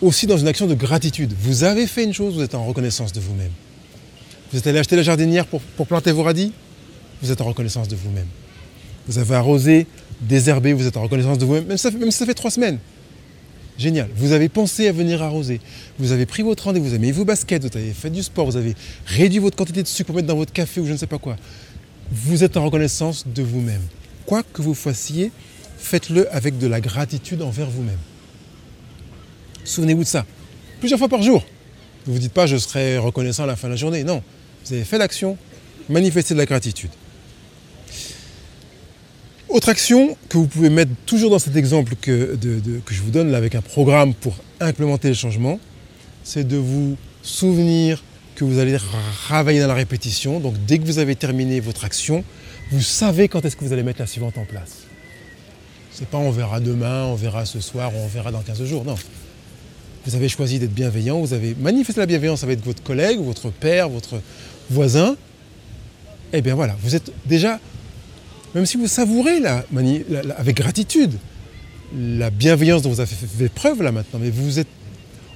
aussi 0.00 0.26
dans 0.26 0.36
une 0.36 0.48
action 0.48 0.66
de 0.66 0.74
gratitude. 0.74 1.32
Vous 1.40 1.62
avez 1.62 1.86
fait 1.86 2.02
une 2.02 2.12
chose, 2.12 2.34
vous 2.34 2.42
êtes 2.42 2.56
en 2.56 2.64
reconnaissance 2.64 3.12
de 3.12 3.20
vous-même. 3.20 3.52
Vous 4.50 4.58
êtes 4.58 4.66
allé 4.66 4.80
acheter 4.80 4.96
la 4.96 5.02
jardinière 5.02 5.46
pour, 5.46 5.60
pour 5.60 5.86
planter 5.86 6.10
vos 6.10 6.24
radis, 6.24 6.52
vous 7.22 7.30
êtes 7.30 7.40
en 7.40 7.44
reconnaissance 7.46 7.88
de 7.88 7.96
vous-même. 7.96 8.26
Vous 9.06 9.18
avez 9.18 9.34
arrosé, 9.34 9.86
désherbé, 10.20 10.72
vous 10.72 10.86
êtes 10.86 10.96
en 10.96 11.02
reconnaissance 11.02 11.38
de 11.38 11.44
vous-même, 11.44 11.64
même, 11.66 11.76
si 11.76 12.12
ça 12.12 12.26
fait- 12.26 12.34
trois 12.34 12.50
semaines. 12.50 12.78
Génial. 13.78 14.08
Vous 14.16 14.32
avez 14.32 14.48
pensé 14.48 14.86
à 14.88 14.92
venir 14.92 15.22
arroser. 15.22 15.60
Vous 15.98 16.12
avez 16.12 16.26
pris 16.26 16.42
votre 16.42 16.64
rendez-vous, 16.64 16.84
vous 16.86 16.94
avez 16.94 17.04
mis 17.06 17.10
vos 17.12 17.24
baskets, 17.24 17.62
vous 17.64 17.76
avez 17.76 17.92
fait 17.92 18.10
du 18.10 18.22
sport, 18.22 18.46
vous 18.46 18.56
avez 18.56 18.74
réduit 19.06 19.38
votre 19.38 19.56
quantité 19.56 19.82
de 19.82 19.88
sucre 19.88 20.08
pour 20.08 20.16
mettre 20.16 20.28
dans 20.28 20.36
votre 20.36 20.52
café 20.52 20.80
ou 20.80 20.86
je 20.86 20.92
ne 20.92 20.96
sais 20.98 21.06
pas 21.06 21.18
quoi. 21.18 21.36
Vous 22.10 22.44
êtes 22.44 22.56
en 22.56 22.64
reconnaissance 22.64 23.26
de 23.26 23.42
vous-même. 23.42 23.80
Quoi 24.26 24.42
que 24.42 24.60
vous 24.62 24.74
fassiez, 24.74 25.32
faites-le 25.78 26.32
avec 26.34 26.58
de 26.58 26.66
la 26.66 26.80
gratitude 26.80 27.40
envers 27.42 27.70
vous-même. 27.70 27.98
Souvenez-vous 29.64 30.02
de 30.02 30.08
ça. 30.08 30.26
Plusieurs 30.80 30.98
fois 30.98 31.08
par 31.08 31.22
jour. 31.22 31.44
Ne 32.06 32.12
vous 32.12 32.18
dites 32.18 32.32
pas 32.32 32.46
je 32.46 32.56
serai 32.56 32.98
reconnaissant 32.98 33.44
à 33.44 33.46
la 33.46 33.56
fin 33.56 33.68
de 33.68 33.72
la 33.72 33.76
journée. 33.76 34.04
Non. 34.04 34.22
Vous 34.66 34.74
avez 34.74 34.84
fait 34.84 34.98
l'action, 34.98 35.36
manifestez 35.88 36.34
de 36.34 36.38
la 36.38 36.46
gratitude. 36.46 36.90
Autre 39.52 39.68
action 39.68 40.16
que 40.30 40.38
vous 40.38 40.46
pouvez 40.46 40.70
mettre 40.70 40.92
toujours 41.04 41.30
dans 41.30 41.38
cet 41.38 41.56
exemple 41.56 41.94
que, 42.00 42.38
que 42.86 42.94
je 42.94 43.02
vous 43.02 43.10
donne 43.10 43.30
là, 43.30 43.36
avec 43.36 43.54
un 43.54 43.60
programme 43.60 44.14
pour 44.14 44.34
implémenter 44.60 45.08
le 45.08 45.14
changement, 45.14 45.60
c'est 46.24 46.48
de 46.48 46.56
vous 46.56 46.96
souvenir 47.22 48.02
que 48.34 48.46
vous 48.46 48.58
allez 48.58 48.78
travailler 49.26 49.60
dans 49.60 49.66
la 49.66 49.74
répétition. 49.74 50.40
Donc 50.40 50.54
dès 50.66 50.78
que 50.78 50.86
vous 50.86 50.98
avez 50.98 51.16
terminé 51.16 51.60
votre 51.60 51.84
action, 51.84 52.24
vous 52.70 52.80
savez 52.80 53.28
quand 53.28 53.44
est-ce 53.44 53.56
que 53.56 53.64
vous 53.66 53.74
allez 53.74 53.82
mettre 53.82 54.00
la 54.00 54.06
suivante 54.06 54.38
en 54.38 54.46
place. 54.46 54.84
C'est 55.92 56.08
pas 56.08 56.16
on 56.16 56.30
verra 56.30 56.58
demain, 56.58 57.04
on 57.04 57.14
verra 57.14 57.44
ce 57.44 57.60
soir, 57.60 57.92
on 57.94 58.06
verra 58.06 58.32
dans 58.32 58.40
15 58.40 58.64
jours. 58.64 58.86
Non. 58.86 58.96
Vous 60.06 60.14
avez 60.14 60.30
choisi 60.30 60.60
d'être 60.60 60.72
bienveillant, 60.72 61.20
vous 61.20 61.34
avez 61.34 61.54
manifesté 61.60 62.00
la 62.00 62.06
bienveillance 62.06 62.42
avec 62.42 62.64
votre 62.64 62.82
collègue, 62.82 63.20
votre 63.20 63.50
père, 63.50 63.90
votre 63.90 64.22
voisin. 64.70 65.14
Eh 66.32 66.40
bien 66.40 66.54
voilà, 66.54 66.74
vous 66.82 66.96
êtes 66.96 67.12
déjà 67.26 67.60
même 68.54 68.66
si 68.66 68.76
vous 68.76 68.86
savourez 68.86 69.40
avec 70.36 70.56
gratitude 70.56 71.12
la 71.96 72.30
bienveillance 72.30 72.82
dont 72.82 72.90
vous 72.90 73.00
avez 73.00 73.10
fait, 73.10 73.26
fait 73.26 73.48
preuve 73.48 73.82
là 73.82 73.92
maintenant, 73.92 74.18
mais 74.20 74.30
vous 74.30 74.58
êtes 74.58 74.68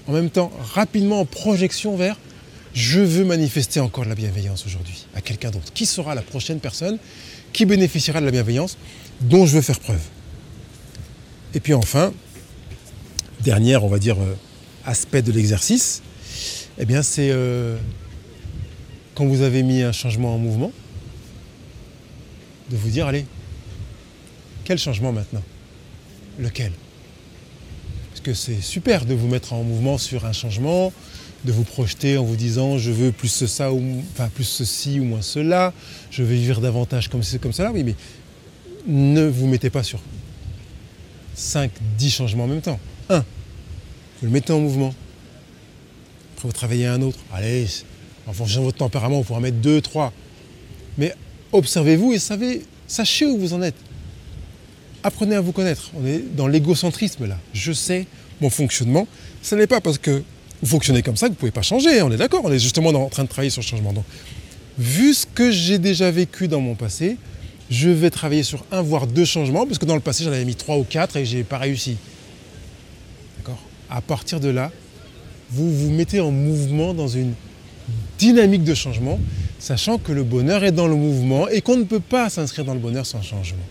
en 0.06 0.12
même 0.12 0.30
temps 0.30 0.50
rapidement 0.74 1.20
en 1.20 1.24
projection 1.24 1.96
vers 1.96 2.18
je 2.76 3.00
veux 3.00 3.24
manifester 3.24 3.80
encore 3.80 4.04
de 4.04 4.10
la 4.10 4.14
bienveillance 4.14 4.66
aujourd'hui 4.66 5.06
à 5.14 5.22
quelqu'un 5.22 5.50
d'autre. 5.50 5.72
Qui 5.72 5.86
sera 5.86 6.14
la 6.14 6.20
prochaine 6.20 6.60
personne 6.60 6.98
qui 7.54 7.64
bénéficiera 7.64 8.20
de 8.20 8.26
la 8.26 8.30
bienveillance 8.30 8.76
dont 9.22 9.46
je 9.46 9.56
veux 9.56 9.62
faire 9.62 9.80
preuve? 9.80 10.02
Et 11.54 11.60
puis 11.60 11.72
enfin, 11.72 12.12
dernier, 13.40 13.76
on 13.76 13.88
va 13.88 13.98
dire, 13.98 14.18
euh, 14.20 14.34
aspect 14.84 15.22
de 15.22 15.32
l'exercice, 15.32 16.02
eh 16.78 16.84
bien 16.84 17.02
c'est 17.02 17.30
euh, 17.30 17.78
quand 19.14 19.24
vous 19.24 19.40
avez 19.40 19.62
mis 19.62 19.80
un 19.80 19.92
changement 19.92 20.34
en 20.34 20.38
mouvement, 20.38 20.70
de 22.70 22.76
vous 22.76 22.88
dire, 22.88 23.06
allez, 23.06 23.26
quel 24.64 24.78
changement 24.78 25.12
maintenant? 25.12 25.42
Lequel? 26.38 26.72
Parce 28.10 28.20
que 28.20 28.34
c'est 28.34 28.60
super 28.60 29.04
de 29.04 29.14
vous 29.14 29.28
mettre 29.28 29.52
en 29.52 29.62
mouvement 29.62 29.98
sur 29.98 30.24
un 30.24 30.32
changement, 30.32 30.92
de 31.44 31.52
vous 31.52 31.64
projeter 31.64 32.18
en 32.18 32.24
vous 32.24 32.36
disant, 32.36 32.78
je 32.78 32.90
veux 32.90 33.12
plus 33.12 33.46
ça, 33.46 33.72
ou, 33.72 34.02
enfin 34.12 34.28
plus 34.34 34.44
ceci 34.44 34.98
ou 35.00 35.04
moins 35.04 35.22
cela, 35.22 35.72
je 36.10 36.22
veux 36.22 36.34
vivre 36.34 36.60
davantage 36.60 37.08
comme 37.08 37.22
comme 37.40 37.52
cela, 37.52 37.72
oui, 37.72 37.84
mais 37.84 37.94
ne 38.86 39.26
vous 39.26 39.46
mettez 39.46 39.70
pas 39.70 39.82
sur 39.82 40.00
5, 41.34 41.70
10 41.98 42.10
changements 42.10 42.44
en 42.44 42.48
même 42.48 42.62
temps. 42.62 42.80
Un, 43.10 43.20
vous 44.20 44.26
le 44.26 44.30
mettez 44.30 44.52
en 44.52 44.60
mouvement. 44.60 44.94
Après, 46.34 46.48
vous 46.48 46.52
travaillez 46.52 46.86
un 46.86 47.02
autre. 47.02 47.18
Allez, 47.32 47.66
en 48.26 48.32
fonction 48.32 48.60
de 48.60 48.66
votre 48.66 48.78
tempérament, 48.78 49.18
vous 49.18 49.24
pourrez 49.24 49.40
mettre 49.40 49.58
deux, 49.58 49.80
trois. 49.80 50.12
Mais 50.98 51.14
observez-vous 51.52 52.12
et 52.12 52.18
savez, 52.18 52.62
sachez 52.86 53.26
où 53.26 53.38
vous 53.38 53.52
en 53.52 53.62
êtes. 53.62 53.76
Apprenez 55.02 55.36
à 55.36 55.40
vous 55.40 55.52
connaître. 55.52 55.90
On 55.96 56.06
est 56.06 56.22
dans 56.36 56.48
l'égocentrisme 56.48 57.26
là. 57.26 57.38
Je 57.52 57.72
sais 57.72 58.06
mon 58.40 58.50
fonctionnement. 58.50 59.06
Ce 59.42 59.54
n'est 59.54 59.66
pas 59.66 59.80
parce 59.80 59.98
que 59.98 60.22
vous 60.62 60.68
fonctionnez 60.68 61.02
comme 61.02 61.16
ça 61.16 61.26
que 61.26 61.32
vous 61.32 61.36
ne 61.36 61.40
pouvez 61.40 61.52
pas 61.52 61.62
changer. 61.62 62.02
On 62.02 62.10
est 62.10 62.16
d'accord. 62.16 62.42
On 62.44 62.52
est 62.52 62.58
justement 62.58 62.90
en 62.90 63.08
train 63.08 63.24
de 63.24 63.28
travailler 63.28 63.50
sur 63.50 63.62
le 63.62 63.66
changement. 63.66 63.92
Donc, 63.92 64.04
vu 64.78 65.14
ce 65.14 65.26
que 65.26 65.50
j'ai 65.50 65.78
déjà 65.78 66.10
vécu 66.10 66.48
dans 66.48 66.60
mon 66.60 66.74
passé, 66.74 67.16
je 67.70 67.88
vais 67.88 68.10
travailler 68.10 68.42
sur 68.42 68.64
un 68.70 68.82
voire 68.82 69.06
deux 69.06 69.24
changements 69.24 69.66
parce 69.66 69.78
que 69.78 69.86
dans 69.86 69.94
le 69.94 70.00
passé 70.00 70.24
j'en 70.24 70.32
avais 70.32 70.44
mis 70.44 70.54
trois 70.54 70.76
ou 70.78 70.84
quatre 70.84 71.16
et 71.16 71.24
j'ai 71.24 71.44
pas 71.44 71.58
réussi. 71.58 71.96
D'accord? 73.38 73.58
À 73.90 74.00
partir 74.00 74.40
de 74.40 74.48
là, 74.48 74.70
vous 75.50 75.70
vous 75.70 75.90
mettez 75.90 76.20
en 76.20 76.30
mouvement 76.30 76.94
dans 76.94 77.08
une 77.08 77.32
dynamique 78.18 78.64
de 78.64 78.74
changement, 78.74 79.18
sachant 79.58 79.98
que 79.98 80.12
le 80.12 80.22
bonheur 80.22 80.64
est 80.64 80.72
dans 80.72 80.88
le 80.88 80.96
mouvement 80.96 81.48
et 81.48 81.60
qu'on 81.60 81.76
ne 81.76 81.84
peut 81.84 82.00
pas 82.00 82.28
s'inscrire 82.30 82.64
dans 82.64 82.74
le 82.74 82.80
bonheur 82.80 83.06
sans 83.06 83.22
changement. 83.22 83.64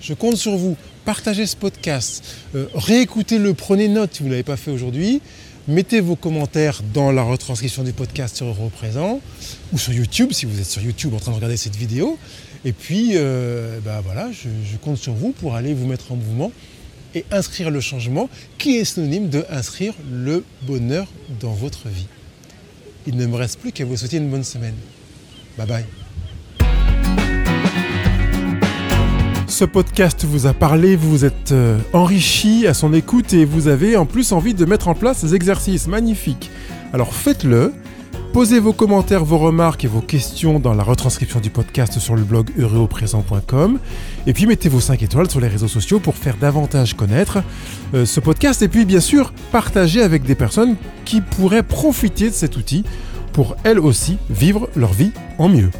Je 0.00 0.14
compte 0.14 0.36
sur 0.36 0.56
vous. 0.56 0.76
Partagez 1.04 1.46
ce 1.46 1.56
podcast. 1.56 2.24
Euh, 2.54 2.66
Réécoutez-le, 2.74 3.54
prenez 3.54 3.88
note 3.88 4.14
si 4.14 4.20
vous 4.20 4.26
ne 4.26 4.32
l'avez 4.32 4.42
pas 4.42 4.56
fait 4.56 4.70
aujourd'hui. 4.70 5.20
Mettez 5.68 6.00
vos 6.00 6.16
commentaires 6.16 6.80
dans 6.94 7.12
la 7.12 7.22
retranscription 7.22 7.82
du 7.82 7.92
podcast 7.92 8.36
sur 8.36 8.46
Europrésent 8.46 9.20
ou 9.72 9.78
sur 9.78 9.92
YouTube 9.92 10.32
si 10.32 10.46
vous 10.46 10.58
êtes 10.58 10.66
sur 10.66 10.82
YouTube 10.82 11.12
en 11.14 11.18
train 11.18 11.32
de 11.32 11.36
regarder 11.36 11.56
cette 11.56 11.76
vidéo. 11.76 12.18
Et 12.64 12.72
puis, 12.72 13.12
euh, 13.14 13.78
bah 13.84 14.02
je, 14.32 14.48
je 14.70 14.76
compte 14.78 14.96
sur 14.98 15.12
vous 15.12 15.32
pour 15.32 15.54
aller 15.54 15.74
vous 15.74 15.86
mettre 15.86 16.12
en 16.12 16.16
mouvement 16.16 16.50
et 17.14 17.24
inscrire 17.30 17.70
le 17.70 17.80
changement 17.80 18.28
qui 18.58 18.76
est 18.76 18.84
synonyme 18.84 19.28
de 19.28 19.44
inscrire 19.50 19.94
le 20.10 20.44
bonheur 20.62 21.06
dans 21.40 21.52
votre 21.52 21.88
vie. 21.88 22.06
Il 23.06 23.16
ne 23.16 23.26
me 23.26 23.36
reste 23.36 23.60
plus 23.60 23.72
qu'à 23.72 23.84
vous 23.84 23.96
souhaiter 23.96 24.18
une 24.18 24.30
bonne 24.30 24.44
semaine. 24.44 24.74
Bye 25.56 25.66
bye. 25.66 25.84
Ce 29.46 29.64
podcast 29.64 30.24
vous 30.24 30.46
a 30.46 30.54
parlé, 30.54 30.96
vous 30.96 31.10
vous 31.10 31.24
êtes 31.24 31.52
euh, 31.52 31.78
enrichi 31.92 32.66
à 32.66 32.72
son 32.72 32.94
écoute 32.94 33.34
et 33.34 33.44
vous 33.44 33.68
avez 33.68 33.96
en 33.96 34.06
plus 34.06 34.32
envie 34.32 34.54
de 34.54 34.64
mettre 34.64 34.88
en 34.88 34.94
place 34.94 35.18
ces 35.18 35.34
exercices 35.34 35.86
magnifiques. 35.86 36.50
Alors 36.92 37.12
faites-le. 37.12 37.72
Posez 38.32 38.60
vos 38.60 38.72
commentaires, 38.72 39.24
vos 39.24 39.38
remarques 39.38 39.84
et 39.84 39.88
vos 39.88 40.00
questions 40.00 40.60
dans 40.60 40.72
la 40.72 40.84
retranscription 40.84 41.40
du 41.40 41.50
podcast 41.50 41.98
sur 41.98 42.14
le 42.14 42.22
blog 42.22 42.52
heureauprésent.com. 42.56 43.80
Et 44.28 44.32
puis 44.32 44.46
mettez 44.46 44.68
vos 44.68 44.78
5 44.78 45.02
étoiles 45.02 45.28
sur 45.28 45.40
les 45.40 45.48
réseaux 45.48 45.66
sociaux 45.66 45.98
pour 45.98 46.14
faire 46.14 46.36
davantage 46.36 46.94
connaître 46.94 47.42
euh, 47.92 48.06
ce 48.06 48.20
podcast. 48.20 48.62
Et 48.62 48.68
puis 48.68 48.84
bien 48.84 49.00
sûr, 49.00 49.32
partagez 49.50 50.00
avec 50.00 50.22
des 50.22 50.36
personnes 50.36 50.76
qui 51.04 51.22
pourraient 51.22 51.64
profiter 51.64 52.30
de 52.30 52.34
cet 52.34 52.56
outil 52.56 52.84
pour 53.32 53.56
elles 53.64 53.80
aussi 53.80 54.16
vivre 54.30 54.70
leur 54.76 54.92
vie 54.92 55.10
en 55.38 55.48
mieux. 55.48 55.70